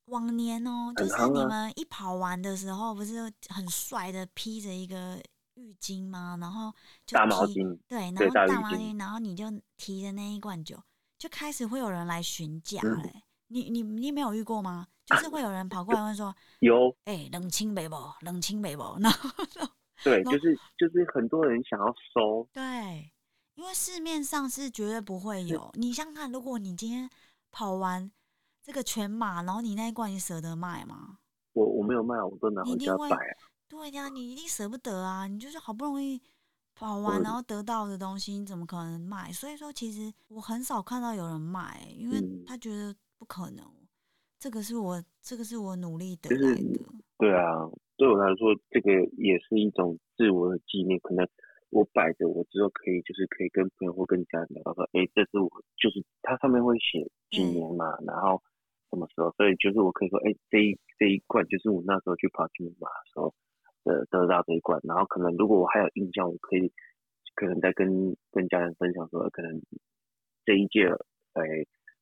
[0.05, 5.21] 往年哦，就是你们一跑完的时候，不是很帅的披着一个
[5.55, 6.37] 浴巾吗？
[6.41, 6.73] 然后
[7.05, 9.45] 就大毛巾，对，然后大毛巾，然后你就
[9.77, 10.81] 提着那一罐酒，
[11.17, 14.87] 就开始会有人来询价嗯嘞、你你你没有遇过吗？
[15.05, 17.95] 就是会有人跑过来问说 有：“哎、冷清北不？
[18.21, 19.29] 冷清北不？”然后
[20.03, 23.12] 对，就是就是很多人想要收，对，
[23.55, 25.69] 因为市面上是绝对不会有。
[25.75, 27.09] 你想想看，如果你今天
[27.51, 28.11] 跑完
[28.61, 31.19] 这个全马，然后你那一罐你舍得卖吗？
[31.53, 33.37] 我我没有卖，我都拿回你一定会家摆啊。
[33.67, 35.27] 对呀、你一定舍不得啊！
[35.27, 36.21] 你就是好不容易
[36.75, 39.31] 跑完，嗯然后得到的东西，你怎么可能卖？
[39.31, 43.65] 所以说，其实我很少看到有人卖，因为嗯他觉得不可能。
[44.39, 46.79] 这个是我，这个是我努力得就是来的。
[47.17, 50.99] 对啊，对我来说，这个也是一种自我的纪念。
[50.99, 51.25] 可能
[51.73, 58.41] 我摆着，我之后可以就是可以跟朋友或跟家人聊到说，哎，这是我就是它上面会写几年嘛，然后
[58.91, 63.33] 什么时候，所以就是我可以说，哎，这一这一罐就是我那时候去跑金门马的时候
[63.83, 66.71] 得得到这一罐，然后可能如果我还有印象，我可以
[67.33, 69.59] 可能再跟跟家人分享说，可能
[70.45, 70.85] 这一届，
[71.33, 71.41] 哎，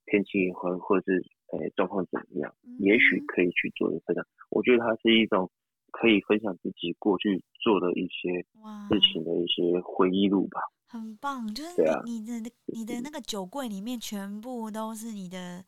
[0.05, 4.25] 天气或或者是哎状况怎么样，也许嗯可以去做的分享。
[4.49, 5.49] 我觉得它是一种
[5.91, 10.59] 可以分享自己过去做的一些哇，事情的一些回忆录吧。
[10.87, 11.71] 很棒，就是
[12.03, 15.63] 你你的你的那个酒柜里面全部都是你的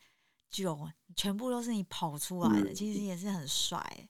[0.50, 4.08] 酒，全部都是你跑出来的，嗯其实也是很帅欸。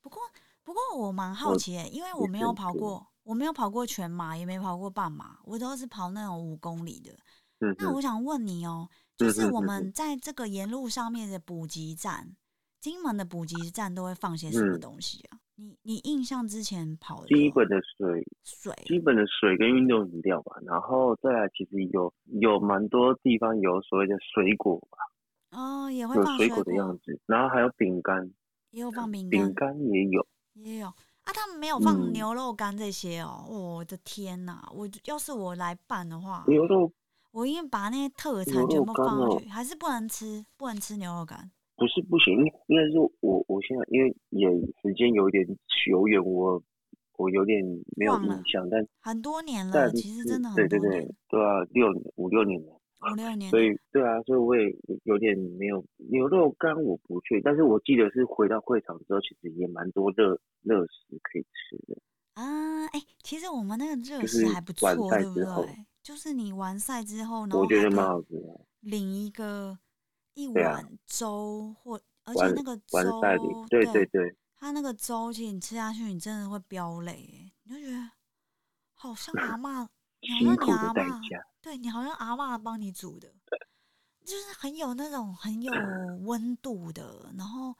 [0.00, 0.22] 不过
[0.62, 7.14] 不过我蛮好奇的，因为我没有跑过，我没有跑过全马，也没跑过半马，我都是跑那种五公里的。
[7.78, 12.34] 那我想问你哦，就是我们在这个沿路上面的补给站，
[12.80, 15.35] 金门的补给站都会放些什么嗯东西啊？
[15.56, 28.30] 你你印象之前跑的基本的水，水基本的水跟运动饮料吧，然后再来其实有有蛮多地方有所谓的水果吧，哦，也会放水果果的样子，然后还有饼干，
[28.70, 30.26] 也有放饼干饼干，也有。
[30.54, 30.94] 也有啊。
[31.34, 33.44] 他们没有放嗯牛肉干这些哦。
[33.48, 34.66] 我的天哪！
[34.74, 36.92] 我要是我来办的话，牛肉
[37.30, 41.50] 我应该把那些特产全部放上去，还是不能吃，不能吃牛肉干。
[41.76, 44.48] 不是不行，应应该是我我现在因为也
[44.82, 45.46] 时间有点
[45.84, 46.62] 久远，我
[47.18, 47.62] 我有点
[47.96, 52.72] 没有印象，但很多年了，但其实真的对对很多年，对对啊，六年五六年了，
[53.12, 53.50] 五六年。
[53.50, 61.96] 所以对啊，所以我也有点没有牛肉干我不去，但是我记得是回到会场之后，其实也蛮多热热食可以吃的。
[62.34, 65.74] 啊，哎、其实我们那个热就是食还不完错，对不赛之后对？
[66.02, 68.60] 就是你完赛之后，然后我觉得蛮好吃的。
[68.80, 69.76] 领一个
[70.36, 73.20] 一碗粥，或而且那个粥，
[73.68, 78.10] 对对对，它那个粥，其实你吃下去，你真的会飙泪耶，你就觉得
[78.94, 79.88] 好像 阿嬷，
[80.20, 81.20] 你好像你阿嬷，
[81.62, 83.32] 对你好像阿嬷帮你煮的，
[84.24, 85.72] 就是很有那种很有
[86.24, 87.32] 温度的。
[87.38, 87.74] 然后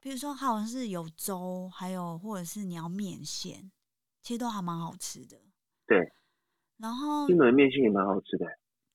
[0.00, 3.70] 比如说，好像是有粥，还有或者是你要面线，
[4.20, 5.38] 其实都还蛮好吃的。
[5.86, 6.12] 对，
[6.78, 8.46] 然后金门面线也蛮好吃的。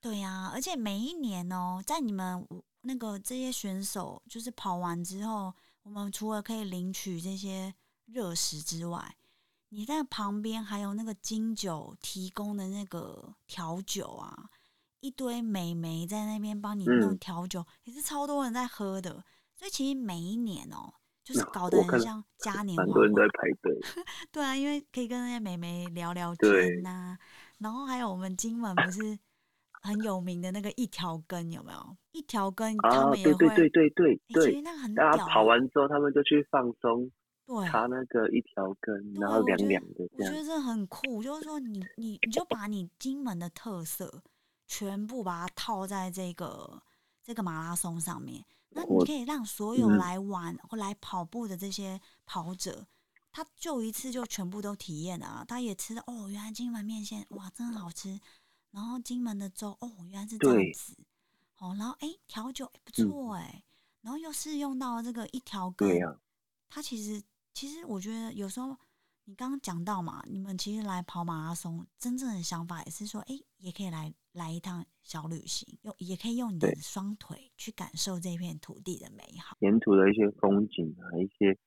[0.02, 2.48] 对呀、而且每一年哦，在你们
[2.88, 7.74] 那个这些选手就是跑完之后，我们除了可以领取这些
[8.06, 9.16] 热食之外，
[9.70, 14.50] 你在旁边还有那个金酒提供的那个调酒啊，
[15.00, 19.24] 一堆美眉在那边帮你弄嗯调酒，也是超多人在喝的。
[19.56, 20.94] 所以其实每一年哦，
[21.24, 23.28] 就是搞得很像嘉年华很多人都在。
[23.28, 23.80] 排队。
[24.32, 27.18] 对啊，因为可以跟那些美眉聊聊天呐、
[27.58, 29.18] 然后还有我们金门不是
[29.86, 31.98] 很有名的那个一条根，有没有？
[32.12, 37.12] 一条根他啊，们也会，对对对对那个很大家屌欸，跑完之后，他们就去放松，
[37.46, 40.08] 对，插那个一条根，然后凉凉的。
[40.18, 44.24] 我觉得这很酷，就是说你你你就把你金门的特色
[44.66, 46.82] 全部把它套在这个
[47.24, 52.88] 这个马拉松上面，那你可以让所有来玩或来跑步的这些跑者，
[53.32, 58.20] 他就一次就全部都体验了，他也吃哦，原来金门面线哇，真好吃。
[58.76, 60.94] 然后金门的粥哦，原来是这样子，
[61.60, 63.64] 哦，然后哎调酒不错哎，
[64.02, 65.88] 然后又是用到这个一条根，
[66.68, 68.76] 它其实其实我觉得有时候
[69.24, 81.58] 你刚刚讲到嘛，你们其实来跑马拉松，真正的想法也是说，哎，也可以来来一趟小旅行，用也可以用你的双腿去感受这片土地的美好，沿途的一些风景啊，一些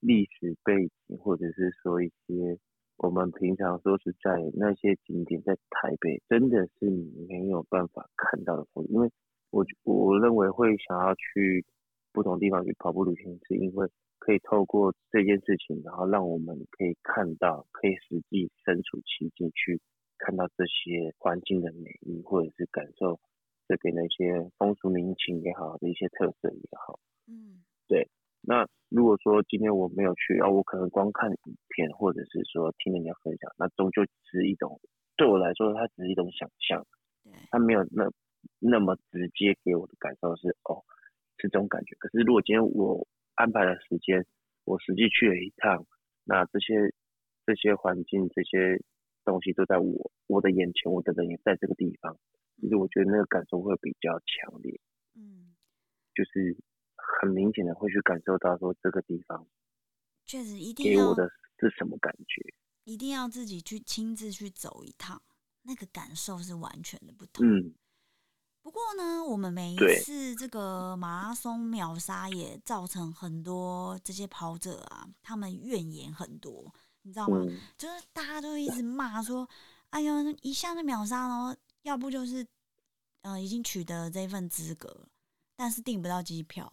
[0.00, 0.74] 历史背
[1.08, 2.60] 景，或者是说一些。
[2.96, 6.88] 我们平常说是在那些景点，在台北真的是
[7.28, 9.10] 没有办法看到的风景，因为
[9.50, 11.64] 我我认为会想要去
[12.12, 19.80] 不同地方去跑步旅行，是因为可以透过这件事情，然后让我们可以看到，可以实际身处其境去
[20.16, 23.18] 看到这些环境的美丽，或者是感受
[23.66, 27.00] 这边的一些风俗民情也好的一些特色也好。
[27.26, 28.08] 嗯，对。
[28.46, 34.78] 那如果说今天我没有去，啊，我可能光看影片，或者是说听人家分享，那终究只是一种，
[35.16, 36.86] 对我来说，它只是一种想象，
[37.50, 38.10] 它没有那
[38.58, 40.84] 那么直接给我的感受是，哦，
[41.38, 41.96] 是这种感觉。
[41.98, 44.26] 可是如果今天我安排了时间，
[44.64, 45.86] 我实际去了一趟，
[46.24, 46.92] 那这些
[47.46, 48.78] 这些环境、这些
[49.24, 52.18] 东西都在我我的眼前，我的人也在这个地方，
[52.60, 54.78] 其实我觉得那个感受会比较强烈，
[55.16, 55.56] 嗯，
[56.14, 56.56] 就是。
[57.20, 59.46] 很明显的会去感受到说这个地方，
[60.24, 62.54] 确实一定给我的是什么感觉？
[62.84, 65.22] 一定要自己去亲自去走一趟，
[65.62, 67.46] 那个感受是完全的不同。
[67.46, 67.74] 嗯。
[68.62, 77.38] 不过呢，我们每一次这个马拉松秒杀也造成很多这些跑者啊，他们怨言很多，你知道吗？
[77.76, 79.46] 就是大家都一直骂说
[79.90, 82.46] ：“哎呦，一下就秒杀了，要不就是
[83.20, 85.08] 呃已经取得这份资格，
[85.54, 86.70] 但是订不到机票。”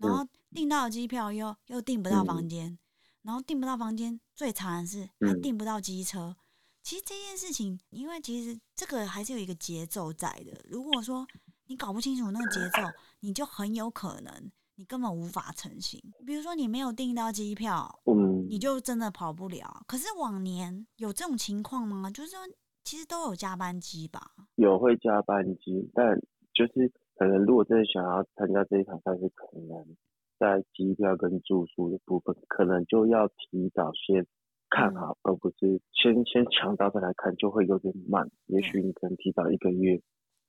[0.00, 2.78] 然后订到机票又又订不到房间，
[3.22, 6.36] 然后订不到房间，最惨的是还订不到机车。
[6.82, 10.60] 其实这件事情，因为其实这个还是有一个节奏在的。
[10.68, 11.26] 如果说
[11.66, 12.82] 你搞不清楚那个节奏，
[13.20, 15.98] 你就很有可能你根本无法成行。
[16.26, 19.82] 比如说你没有订到机票，嗯，你就真的跑不了。
[19.86, 22.10] 可是往年有这种情况吗？
[22.10, 22.38] 就是说
[22.84, 24.32] 其实都有加班机吧？
[24.56, 26.18] 有会加班机，但
[26.52, 26.92] 就是。
[27.16, 29.96] 可能如果真的想要参加这一场赛事，可能
[30.36, 34.26] 在机票跟住宿的部分，可能就要提早先
[34.68, 38.28] 看好，而不是先先抢到再来看，就会有点慢。
[38.46, 40.02] 也许你可能提早一个月，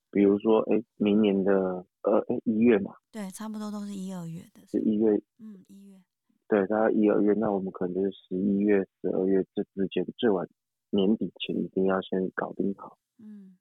[0.10, 6.01] 比如说，哎，明年的呃，哎，一月嘛，对，差不多都是一二月的，是一月，嗯，一月，
[6.47, 10.49] 对，大概一二月，那我们可能就是十一月、十二月这之间，最晚
[10.89, 13.56] 年底前一定要先搞定好，嗯，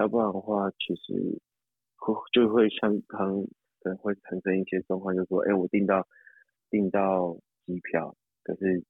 [0.00, 1.40] 要不然的话，其实。
[2.32, 3.42] 就会像刚
[3.80, 6.06] 可能会产生一些状况，就说，哎，我订到
[6.70, 8.82] 订到机票，可是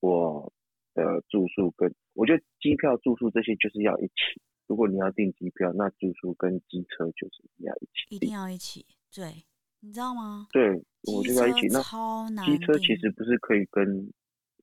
[0.00, 0.52] 我
[0.94, 4.40] 的住宿跟我觉得机票住宿这些就是要一起。
[4.66, 8.84] 如果你要订机票，那住宿跟机车就是要一起，一定要一起。
[9.14, 9.44] 对，
[9.80, 10.46] 你知道吗？
[10.52, 10.70] 对，
[11.12, 11.68] 我就要一起。
[11.68, 14.10] 那机车其实不是可以跟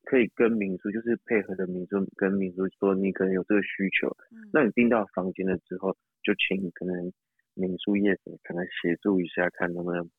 [0.03, 4.15] 可以跟民宿，就是配合的民宿跟民宿说你可能有这个需求，
[4.51, 7.11] 那你订到房间了之后，就请可能。
[7.53, 10.09] 民宿业者可能协助一下，看能不能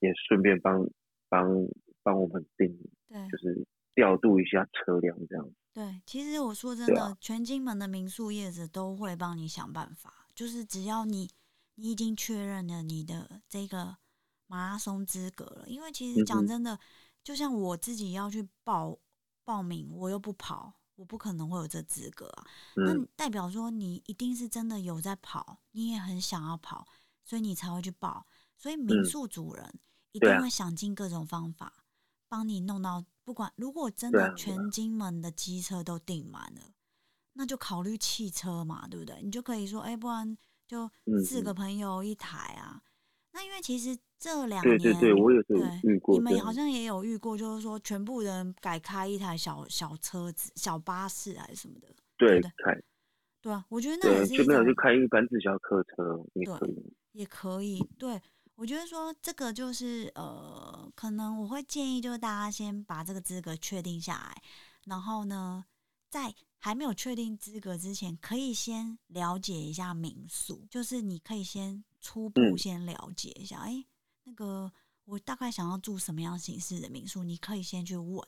[0.00, 0.88] 也顺便帮
[1.28, 1.48] 帮
[2.02, 2.68] 帮我们订，
[3.08, 5.50] 对，就是调度一下车辆这样。
[5.72, 11.28] 对，其实我说真的，全金门的民宿业者都会帮你想办法，就是只要你
[11.74, 13.96] 你已经确认了你的这个
[14.46, 16.78] 马拉松资格了，因为其实讲真的，
[17.22, 18.98] 就像我自己要去报
[19.44, 20.74] 报名，我又不跑。
[20.96, 26.88] 我不可能会有这资格啊，那代表说你一定是真的有在跑，你也很想要跑，
[27.24, 28.26] 所以你才会去报。
[28.56, 29.78] 所以民宿主人
[30.12, 31.84] 一定会想尽各种方法
[32.28, 36.62] 帮你弄到，不管如果真的全金门的机车都订满了，
[37.34, 39.22] 那就考虑汽车嘛，对不对？
[39.22, 40.90] 你就可以说，哎，不然就
[41.22, 42.82] 四个朋友一台啊。
[43.36, 46.16] 那因为其实这两年，对对对，我也是遇过。
[46.16, 51.88] 你们好像也有遇过，就是说全部人改开一台小小车子、小巴士还是什么的。
[52.16, 52.82] 对，开。
[53.42, 56.92] 对啊，我觉得那也是就没有就开一般自小客车也可以。
[57.12, 58.18] 也可以，对
[58.54, 64.42] 我觉得说这个就是呃，可能我会建议就是大家先把这个资格确定下来，
[64.86, 65.62] 然后呢，
[66.08, 71.84] 在还没有确定资格之前，可以先了解一下民宿，就是你可以先。
[72.06, 73.84] 初步先了解一下，哎，
[74.22, 74.70] 那个
[75.04, 78.24] 我大概想要住什么样形式的民宿，你可以先去问。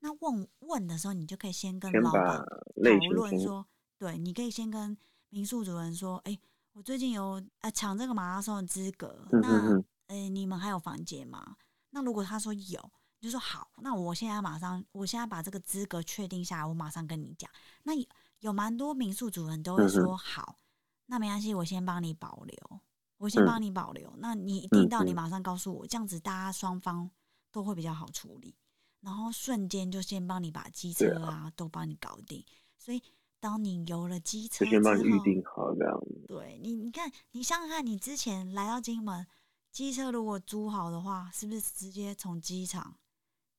[0.00, 3.66] 那问问的时候，你就可以先跟老板讨论说，
[3.96, 4.94] 对，你可以先跟
[5.30, 6.38] 民宿主人说，哎，
[6.74, 11.56] 我最近有啊抢这个马拉松的资格，那哎你们还有房间吗？
[11.90, 17.50] 那如果他说有，你就说好，那我现在马上，我现在把这个资格确定下来，我马上跟你讲。
[17.84, 17.92] 那
[18.40, 20.58] 有蛮多民宿主人都会说好，
[21.06, 22.80] 那没关系，我先帮你保留，
[23.24, 24.12] 我先帮你保留。
[24.18, 27.10] 那你听到，你马上告诉我，这样子大家双方
[27.50, 28.54] 都会比较好处理。
[29.00, 32.44] 然后瞬间就先帮你把机车啊都帮你搞定。
[32.76, 33.02] 所以
[33.40, 35.98] 当你有了机车之后，预定好这样。
[36.26, 39.26] 对你，你看，你想想看，你之前来到金门。
[39.70, 42.96] 机车如果租好的话，是不是直接从机场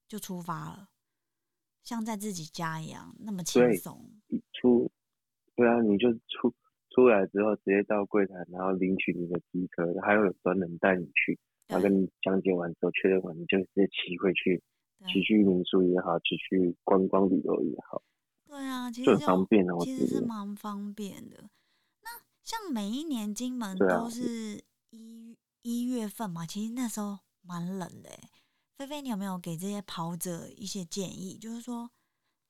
[0.07, 0.89] 就出发了，
[1.83, 4.09] 像在自己家一样那么轻松？
[4.53, 4.91] 出，
[5.55, 6.53] 对啊，你就出
[6.95, 11.37] 出来之后，直接到柜台，然后领取你的机车，还有专人带你去，
[11.67, 14.63] 然后跟你讲解完之后确认完，你就直接骑回去，
[15.11, 18.01] 骑去民宿也好，骑去观光旅游也好。
[18.47, 21.49] 对啊，其实很方便的，其实是蛮方便的。
[22.01, 22.09] 那
[22.41, 25.37] 像每一年金门都是一。
[25.67, 28.11] 一月份嘛，其实那时候蛮冷的。
[28.77, 31.39] 菲菲，你有没有给这些跑者一些建议？
[31.39, 31.89] 就是说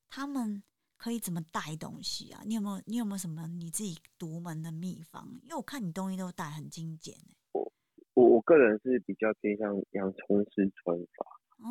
[0.09, 0.61] 他们
[0.97, 2.41] 可以怎么带东西啊？
[2.45, 5.27] 你有没有你有没有什么你自己独门的秘方？
[5.43, 7.13] 因为我看你东西都带很精简。
[7.53, 7.71] 我
[8.13, 11.25] 我我个人是比较偏向洋葱式穿法，
[11.59, 11.69] 哦，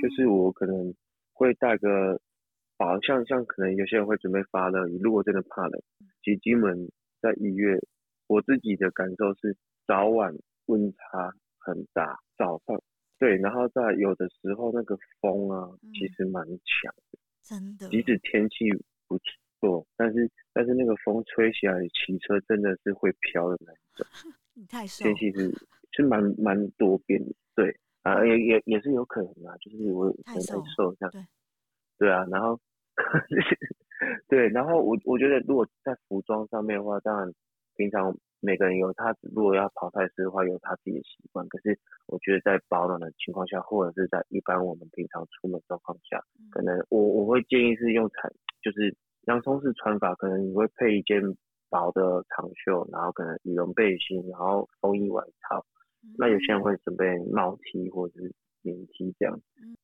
[0.00, 0.94] 就是我可能
[1.32, 2.20] 会带个，
[2.78, 5.82] 好像像可能有些人会准备发热你，如果真的怕冷，
[6.22, 7.78] 其实金门在一月，
[8.26, 9.56] 我自己的感受是
[9.86, 10.34] 早晚。
[10.68, 12.82] 温差很大，早上
[13.20, 17.88] 对，然后在有的时候那个风啊，其实蛮强的，真的。
[17.88, 18.68] 即使天气
[19.06, 19.16] 不
[19.60, 24.06] 错，但是但是那个风吹起来，骑车真的是会飘的那种。
[24.54, 25.04] 你太瘦。
[25.04, 25.50] 天气是
[25.92, 30.60] 是蛮蛮多变的，对啊，也也也是有可能啊，就是我太瘦
[30.98, 31.10] 这样。
[31.12, 31.24] 对
[31.98, 32.58] 对啊，然后
[34.28, 37.32] 对，然后我我觉得如果在服装上面的话，当然
[37.76, 38.16] 平常。
[38.40, 41.48] 每个人有他，如果要跑赛事的话，有他自己的习惯。
[41.48, 48.30] 可是我觉得在保暖的情况下，或者是在一般我们平常出门状况下，可能我我会建议是用长，
[48.62, 48.94] 就是
[49.26, 51.20] 洋葱式穿法，可能你会配一件
[51.70, 55.64] 薄的长袖，然后可能羽绒背心，然后风衣外套。
[56.18, 58.32] 那有些人会准备帽 T 或者是
[58.62, 59.40] 棉 T 这样。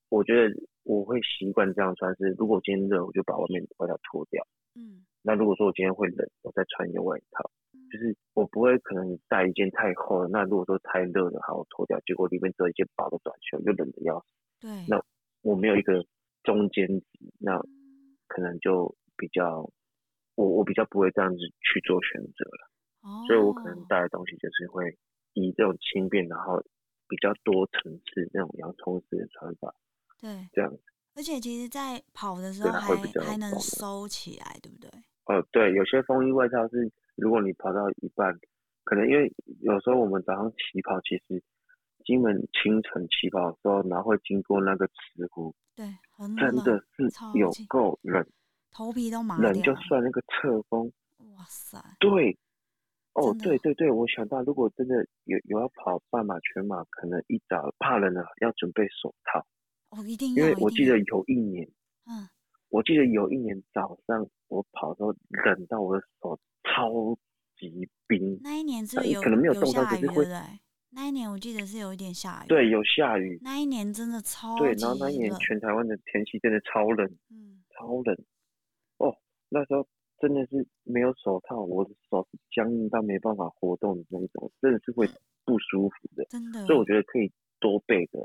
[0.08, 4.46] 我觉得我会习惯这样穿，是如果今天热，我就把外面外套脱掉。
[4.74, 5.04] 嗯。
[5.22, 7.50] 那如果说我今天会冷，我再穿一件外套。
[7.92, 14.26] 就是我不会可能带一件太厚的，那如果说太热的话，我脱掉，结果里面只有一件薄的短袖，又冷的要死。
[14.60, 14.70] 对。
[14.88, 14.98] 那
[15.42, 16.02] 我没有一个
[16.42, 17.04] 中间值，
[17.38, 17.60] 那
[18.28, 19.70] 可能就比较，
[20.36, 22.70] 我我比较不会这样子去做选择了。
[23.02, 23.24] 哦。
[23.26, 24.96] 所以我可能带的东西就是会
[25.34, 26.64] 以这种轻便，然后
[27.06, 29.74] 比较多层次那种洋葱式的穿法。
[30.18, 30.48] 对。
[30.54, 30.80] 这样子。
[31.14, 34.90] 而且其实，在跑的时候还还能收起来，对不对？
[35.26, 36.90] 哦，对，有些风衣外套是。
[37.16, 38.38] 如果你跑到一半，
[38.84, 41.42] 可能因为有时候我们早上起跑，其实
[42.04, 45.86] 基本清晨起跑的时候，然后会经过那个池湖，对，
[46.38, 47.08] 真的是
[47.38, 48.26] 有够冷，
[48.72, 50.90] 头皮都麻冷就算那个侧风，
[51.36, 52.36] 哇塞，对，
[53.14, 59.46] 哦，对对对，我想到如果真的有有要跑半马、全马，可能一早怕冷了，要准备手套，
[59.90, 60.98] 哦，一定要，因为我记得。
[60.98, 61.68] 有一年，
[62.06, 62.26] 嗯，
[62.72, 65.14] 我记得有一年早上我跑的时候，
[65.44, 66.40] 冷到我的手。
[66.64, 67.18] 超
[67.58, 70.32] 级冰，那一年是不是有可能没有有下雨，对不对？
[70.90, 73.36] 那一年我记得是有一点下雨，对，有下雨。
[73.42, 78.16] 那一年真的超对，然后那一年全台湾的天气真的超冷，嗯，超冷。
[78.98, 79.14] 哦，
[79.48, 79.86] 那时候
[80.20, 85.06] 真的是没有手套，我的手是僵硬到没办法活动的那种，真的是会
[85.44, 86.64] 不舒服的，真的。
[86.64, 88.20] 所以我觉得可以多备的。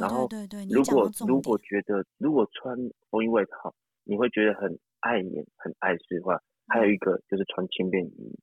[0.00, 2.76] 然后，对对，如果如果觉得如果穿
[3.10, 3.74] 风衣外套，
[4.04, 6.40] 你会觉得很碍眼、很碍事的话。
[6.68, 8.38] 还有一个就是穿轻便雨衣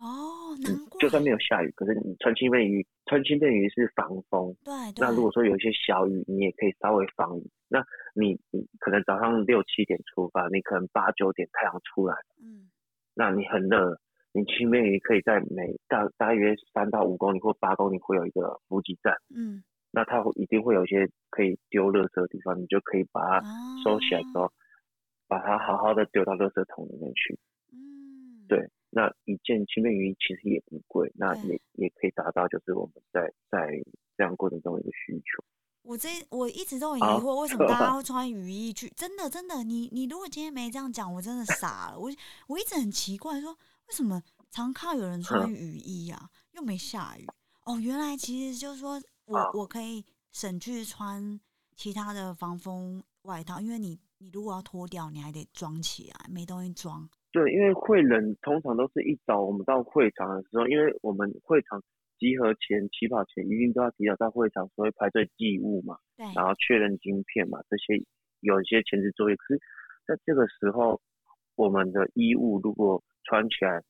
[0.00, 4.52] 哦，难怪就算没有下雨，可是你穿轻便雨，穿轻便雨是防风。
[4.64, 4.74] 对。
[4.98, 7.48] 那如果说有一些小雨，你也可以稍微防雨。
[7.68, 7.78] 那
[8.12, 12.68] 你你可能早上六七点出发，你可能八九点太阳出来，嗯，
[13.14, 13.96] 那你很热，
[14.32, 19.62] 你轻便雨可以在每大大约三到五公里或八公里会有一个补给站，嗯，
[19.92, 23.46] 那它会一定会有一些可以丢垃圾的地方，你就可以把它
[23.84, 24.52] 收起来之后。
[25.28, 27.38] 把它好好的丢到垃圾桶里面去。
[27.72, 33.82] 嗯，对，那一件轻便雨衣其实也不贵，那也也可以达到就是我们在在
[34.14, 35.42] 这样过程中的一个需求。
[35.84, 38.90] 我这我一直都很疑惑，为什么大家会穿雨衣去？
[38.90, 41.98] 真的真的，你你如果今天没这样讲，我真的傻了。
[41.98, 42.10] 我
[42.48, 47.26] 我一直很奇怪，说为什么常看到有人穿雨衣啊，又没下雨？
[47.64, 49.00] 哦，原来其实就是说。
[49.32, 51.40] 我我可以省去穿
[51.76, 57.08] 其他的防风外套，因为你你如果要脱掉，你还得装起来，没东西装。
[57.32, 61.82] 对，因为会冷，通常都是一早我们到会场的时候，因为我们会场
[62.18, 68.04] 集合前、起跑前一定都要提早到会场，所以排队寄物嘛，对，然后确认晶片嘛，这些
[68.40, 69.36] 有一些前置作业。
[69.36, 69.60] 可是
[70.06, 71.00] 在这个时候，
[71.56, 73.82] 我们的衣物如果穿起来，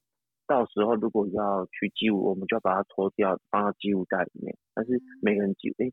[0.47, 4.57] 到时候如果要去机务，我们就要把它脱掉，放到机务袋里面。
[4.74, 5.90] 但是每个人机，哎，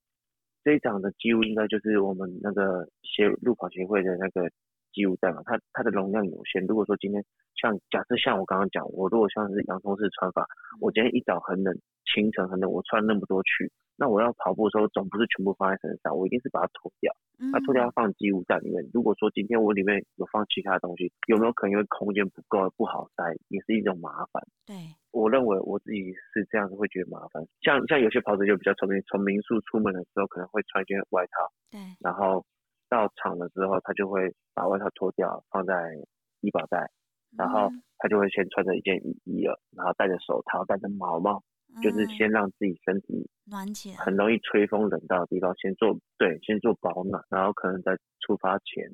[0.64, 4.50] 这一场的机务应该就是我们那个协路跑协会的那个。
[4.92, 6.66] 机务袋嘛，它它的容量有限。
[6.66, 7.24] 如果说今天
[7.54, 10.48] 像假设像我刚刚讲，我如果像是洋葱式穿法，
[10.82, 11.78] 我今天一早很冷，
[12.12, 17.14] 清晨很冷，我穿那么多去，那我要跑步的时候总不是全部放在身上，我一定是把它脱掉。
[17.52, 18.90] 那脱掉要放机务袋里面。
[18.94, 24.42] 如果说今天我里面有放其他的东西，有没有可能因为空间不够不好塞，也是一种麻烦。
[24.66, 24.76] 对，
[25.12, 27.46] 我认为我自己是这样子会觉得麻烦。
[27.62, 31.52] 像像有些跑者就比较聪明，从民宿出门的时候可能会穿一件外套。
[31.70, 32.46] 对，然后。
[32.92, 35.94] 到场了之后，他就会把外套脱掉，放在
[36.42, 36.90] 医保袋，
[37.38, 37.70] 然后
[38.00, 41.44] 他就会先穿着一件雨衣了，然后戴着手套，戴着毛帽，
[41.82, 48.90] 就是先让自己身体暖起来，很容易吹风冷到的地方先做对，先做保暖，然后可能在出发前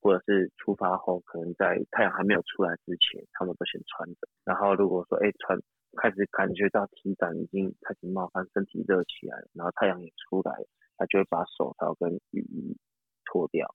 [0.00, 4.28] 或者是出发后，可能在太阳还没有出来之前，他们都先穿着。
[4.44, 5.58] 然后如果说哎穿
[5.96, 12.76] 开始感觉到体感已经开始冒汗，身体热起来了，然后太阳也出来了，他就会把手套跟雨衣。
[13.26, 13.66] 脱掉，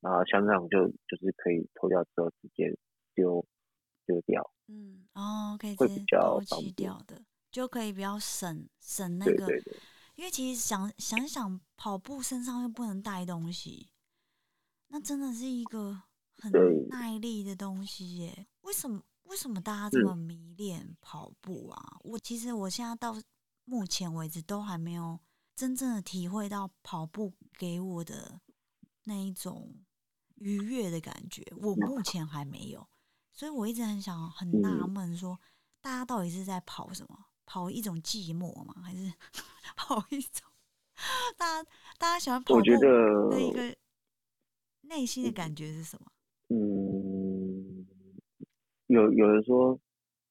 [0.00, 2.74] 然后像这种就就是可以脱掉之后直接
[3.14, 3.44] 丢
[4.06, 7.20] 丢掉，嗯，哦，可以会比较弃掉的，
[7.52, 9.46] 就可以比较省省那个，
[10.16, 13.90] 因为其实想想想跑步身上又不能带东西，
[14.88, 16.02] 那真的是一个
[16.38, 16.50] 很
[16.88, 18.48] 耐力的东西耶。
[18.62, 21.98] 为什么为什么大家这么迷恋跑步啊？
[22.00, 23.14] 我其实我现在到
[23.64, 25.20] 目前为止都还没有
[25.54, 28.40] 真正的体会到跑步给我的。
[29.04, 29.74] 那一种
[30.36, 32.88] 愉悦的感觉，我目前还没有，
[33.32, 35.40] 所以我一直很想很纳闷，说
[35.80, 37.26] 大家到底是在跑什么？
[37.46, 38.74] 跑一种寂寞吗？
[38.82, 39.12] 还是
[39.76, 40.50] 跑一种
[41.36, 41.68] 大家
[41.98, 43.76] 大家喜欢跑步的一个
[44.82, 46.06] 内心的感觉是什么？
[46.48, 47.86] 嗯，
[48.86, 49.78] 有有人说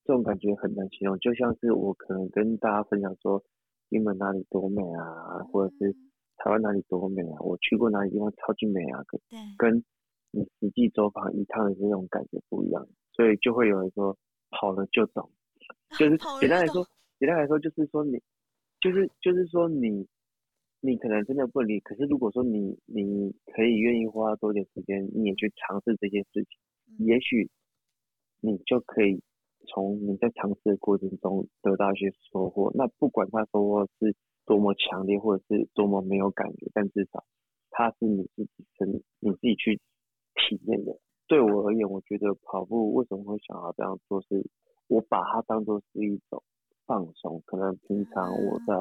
[0.06, 3.44] 这种感觉很难形容，就像是我可能跟大家分享说，
[3.90, 5.96] 金门哪里多美啊，或者是。
[6.44, 7.38] 台湾哪里多美啊！
[7.42, 9.00] 我去过哪里地方超级美啊！
[9.08, 9.22] 跟
[9.60, 9.86] 跟
[10.32, 14.18] 你实际走访一趟的那种感觉不一样，所以就会有人说
[14.50, 15.30] 跑了就懂，
[16.00, 16.84] 就是简单来说，
[17.22, 18.20] 简单来说就是说你，
[18.80, 20.08] 就是就是说你，
[20.80, 27.48] 你可能真的不理，可是如果说你你可以愿意花多点时间，你也去尝试这些事情，也许
[28.40, 29.22] 你就可以
[29.68, 32.72] 从你在尝试的过程中得到一些收获。
[32.74, 34.16] 那不管他收获是。
[34.44, 37.24] 多么强烈，或者是多么没有感觉，但至少
[37.70, 39.80] 它是你自己身你自己去
[40.34, 41.00] 体验的。
[41.28, 44.50] 对我而言，我觉得跑步为什么会想要这样做，是
[44.88, 46.44] 我把它当做是一种
[46.86, 47.42] 放松。
[47.46, 48.74] 可能平常我在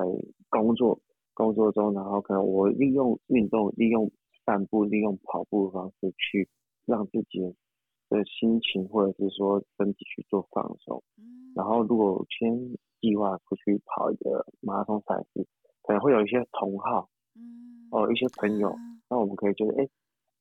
[0.48, 1.00] 工作
[1.34, 4.10] 工作中，然后可能我利用运动、利用
[4.44, 6.48] 散步、利用跑步的方式去
[6.86, 7.40] 让自己
[8.08, 11.02] 的心情或者是说身体去做放松。
[11.54, 15.46] 然后如果先计划出去跑一个马拉松赛事。
[15.82, 18.72] 可能会有一些同好，嗯，哦，一些朋友，
[19.08, 19.88] 那我们可以就是，哎，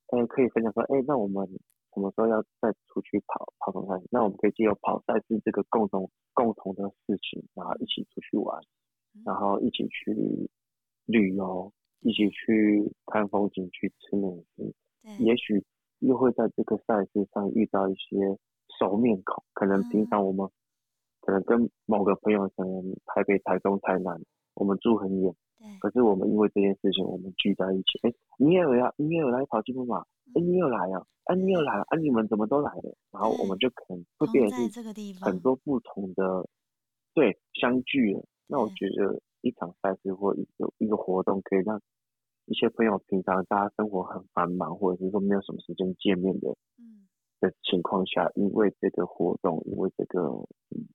[0.10, 1.48] 哎，可以分享说，哎，那我们
[1.94, 4.08] 什么时候要再出去跑跑什么赛事？
[4.12, 8.62] 那我们可以借由跑赛事这个共同共同的事情，然后一起出去玩，
[9.26, 10.50] 然后一起去
[11.06, 11.72] 旅游，
[12.02, 14.74] 一起去看风景，去吃美食。
[15.20, 15.64] 也许
[16.00, 18.38] 又会在这个赛事上遇到一些
[18.80, 20.50] 熟面孔，可能平常我们
[21.22, 24.22] 可能跟某个朋友，可能台北、台中、台南。
[24.56, 25.34] 我们住很远，
[25.80, 27.98] 可是我们因为这件事情，我们聚在一起。
[28.02, 30.06] 哎，你也有呀，你也有来跑金门马，
[30.36, 32.96] 哎，你又来啊，哎，你又来了，啊，你们怎么都来了？
[33.12, 34.82] 然后我们就可能会变成是
[35.22, 36.48] 很多不同的
[37.14, 38.26] 对相聚了。
[38.48, 41.82] 那我觉得一场赛事或一个一个活动，可以让
[42.46, 46.56] 一些朋友平常大家生活很繁忙，或者是说没有什么时间见面的，
[47.40, 50.48] 的情况下，因为这个活动，因为这个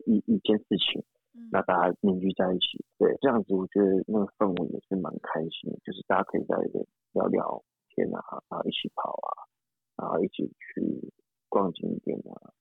[0.07, 1.03] 一一件事情。
[1.51, 7.63] 那大家凝聚在一起，对，这样子我觉得那个氛围也是蛮开心的，就是大家可以在这边聊聊
[7.95, 9.49] 天啊，然后一起跑啊，
[9.97, 11.13] 然后一起去
[11.49, 12.53] 逛景点啊，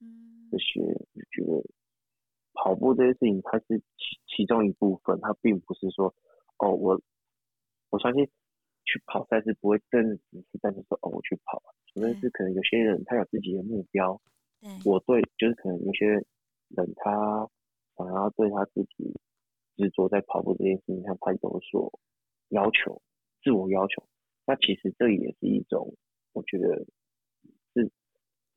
[0.52, 0.82] 这些
[1.14, 1.64] 就觉得
[2.54, 6.14] 跑步这些事情它是其其中一部分，它并不是说
[6.58, 7.02] 哦我
[7.90, 8.26] 我相信
[8.86, 11.62] 去跑赛事不会真的只是单纯说哦我去跑，
[11.94, 14.22] 除非是可能有些人他有自己的目标，
[14.86, 17.50] 我对就是可能有些人他。
[17.96, 19.14] 想要对他自己
[19.78, 22.00] 执着在跑步这件事情上，他有所
[22.50, 23.00] 要求，
[23.44, 24.04] 自我要求。
[24.46, 25.96] 那其实这也是一种，
[26.34, 26.86] 我觉得
[27.74, 27.92] 是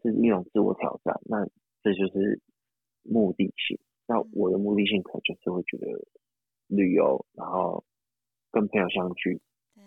[0.03, 1.21] 是一种自我挑战。
[1.25, 1.47] 那
[1.83, 2.41] 这就是
[3.03, 3.79] 目的性。
[4.07, 5.87] 那我的目的性可能就是会觉得
[6.69, 7.85] 旅游，然后
[8.51, 9.41] 跟朋友相聚，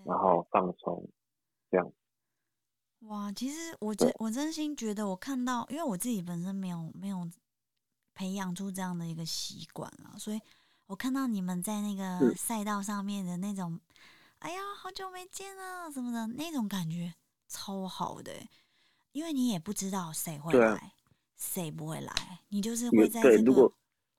[0.05, 1.09] 然后放松
[1.71, 1.91] 这样。
[3.01, 7.29] 哇，其实我真我真心觉得，我看到，因为我自己本身没有没有
[8.13, 10.39] 培养出这样的一个习惯啊，所以
[10.87, 13.79] 我看到你们在那个赛道上面的那种，
[14.39, 16.27] 哎呀，好久没见了什么的？
[16.35, 17.13] 那种感觉，
[17.47, 18.31] 超好的，
[19.11, 20.93] 因为你也不知道谁会来，
[21.35, 23.73] 谁不会来，你就是会在这个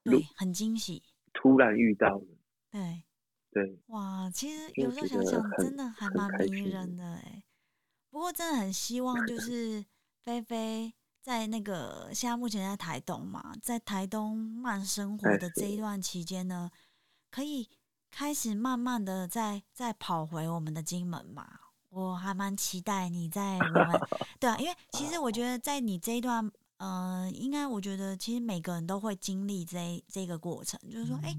[0.04, 1.02] 对很惊喜，
[1.32, 2.26] 突然遇到了，
[2.70, 3.02] 对
[3.50, 7.42] 对，哇，其实有时候想想，真的还蛮迷人的哎。
[8.10, 9.84] 不过真的很希望，就 是
[10.22, 10.92] 菲菲
[11.22, 15.76] 在那个现在目前在台东嘛，在台东慢生活的这一。
[15.76, 16.70] 段期间呢，
[17.30, 17.68] 可以
[18.10, 21.48] 开始慢慢的再再跑回我们的金门嘛。
[21.88, 24.00] 我还蛮期待你在我们
[24.38, 31.36] 对啊，因为其实我觉得在你这一段，呃，应该我觉得其实每个人都会经历这这个过程，就是说，哎，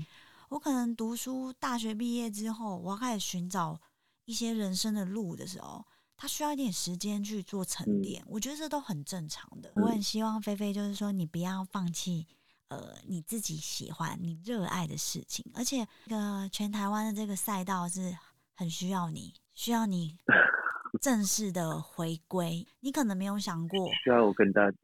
[0.49, 3.80] 我可能读书大学毕业之后，我要开始寻找
[4.26, 5.86] 一些人生的路的时候。
[6.17, 9.72] 他需要一点时间去做沉淀，我觉得这都很正常的。
[9.76, 12.28] 我很希望菲菲就是说，你不要放弃，
[12.72, 15.45] 呃，你自己喜欢、你热爱的事情。
[15.53, 18.17] 而且，这个全台湾的这个赛道是
[18.55, 20.17] 很需要你，需要你
[21.01, 22.65] 正式的回归。
[22.80, 24.78] 你可能没有想过，需要我跟大家，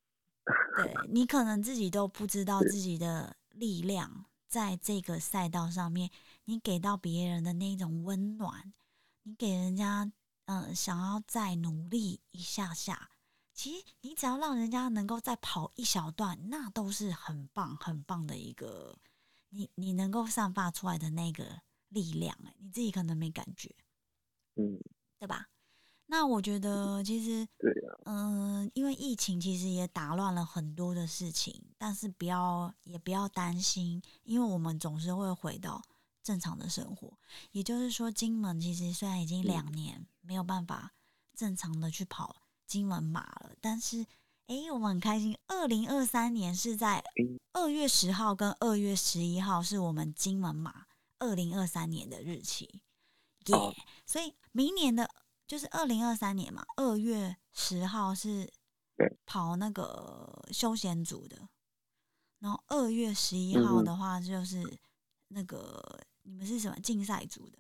[0.76, 6.10] 对你可能自己都不知道自己的力量在这个赛道上面，
[6.44, 8.74] 你给到别人的那种温暖，
[9.24, 10.12] 你给人家。
[10.50, 13.10] 嗯，想要再努力一下下，
[13.58, 18.96] 其实你只要让人家能够再跑一小段，那都是很棒很棒的一个，
[19.50, 23.76] 你你能够散发出来的那个力量，哎，你自己可能没感觉，
[24.58, 24.80] 嗯，
[25.18, 25.50] 对吧？
[26.06, 27.48] 那我觉得其实，
[28.06, 35.82] 嗯，因为疫情其实也打乱了很多的事情，但是不要也不要担心，因为我们总是会回到。
[36.24, 37.18] 正常的生活，
[37.52, 40.92] 也就是说，金门其实虽然已经两年没有办法
[41.34, 42.36] 正常的去跑
[42.68, 44.06] 金门马了，但是，
[44.48, 45.36] 哎，我们很开心。
[45.48, 47.04] 二零二三年是在
[47.54, 50.86] 二月十号跟二月十一号是我们金门马
[51.18, 52.82] 二零二三年的日期，
[53.46, 53.56] 耶！
[54.06, 55.10] 所以明年的
[55.48, 58.52] 就是二零二三年嘛，二月十号是
[59.26, 61.50] 跑那个休闲组的，
[62.40, 64.78] 然后二月十一号的话就是
[65.30, 66.00] 那个。
[66.30, 67.58] 你们是什么竞赛组的？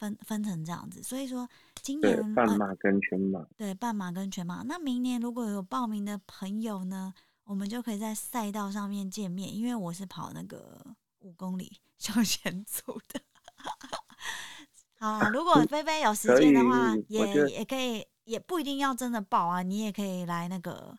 [0.00, 1.46] 分分成这样子，所以说
[1.82, 4.62] 今年半马跟全马，对半马跟全马。
[4.62, 7.12] 那明年如果有报名的朋友呢，
[7.44, 10.80] 我们就可以在赛道上面见面，因为我是跑那个
[11.18, 13.20] 五公里休闲组的。
[14.96, 20.96] 好啊，如果菲菲有时间的话，也也可以，也不一定要真的报啊，你也可以来那个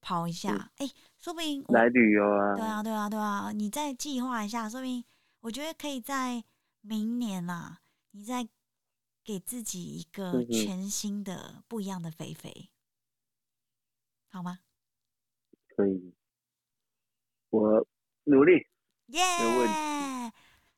[0.00, 0.70] 跑一下。
[0.78, 2.56] 哎，说不定来旅游啊？
[2.56, 5.04] 对啊，对啊，对啊，你再计划一下，说不定。
[5.40, 6.42] 我觉得可以在
[6.82, 7.80] 明年啦，
[8.12, 8.48] 你在
[9.24, 12.70] 给自己一个全新的、不一样的肥肥，
[14.28, 14.60] 好吗？
[15.68, 16.14] 可以，
[17.50, 17.86] 我
[18.24, 18.66] 努力。
[19.06, 19.22] 耶！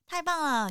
[0.06, 0.70] 太棒了！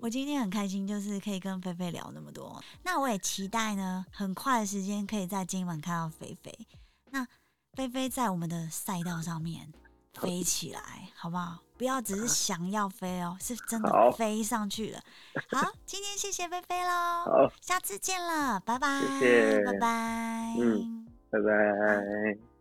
[0.00, 2.62] 我今天很开心，就是可以跟菲菲聊那么多。
[2.84, 6.56] 那我也期待呢，很快的时间可以在今晚看到菲菲。
[7.06, 7.26] 那
[7.72, 9.72] 菲菲在我们的赛道上面
[10.12, 11.62] 飞起来，好不好？
[11.76, 15.00] 不要只是想要飞哦，是真的飞上去了。
[15.50, 22.55] 好，今天谢谢菲菲喽，下次见了，拜拜，谢谢，拜拜，嗯，拜拜。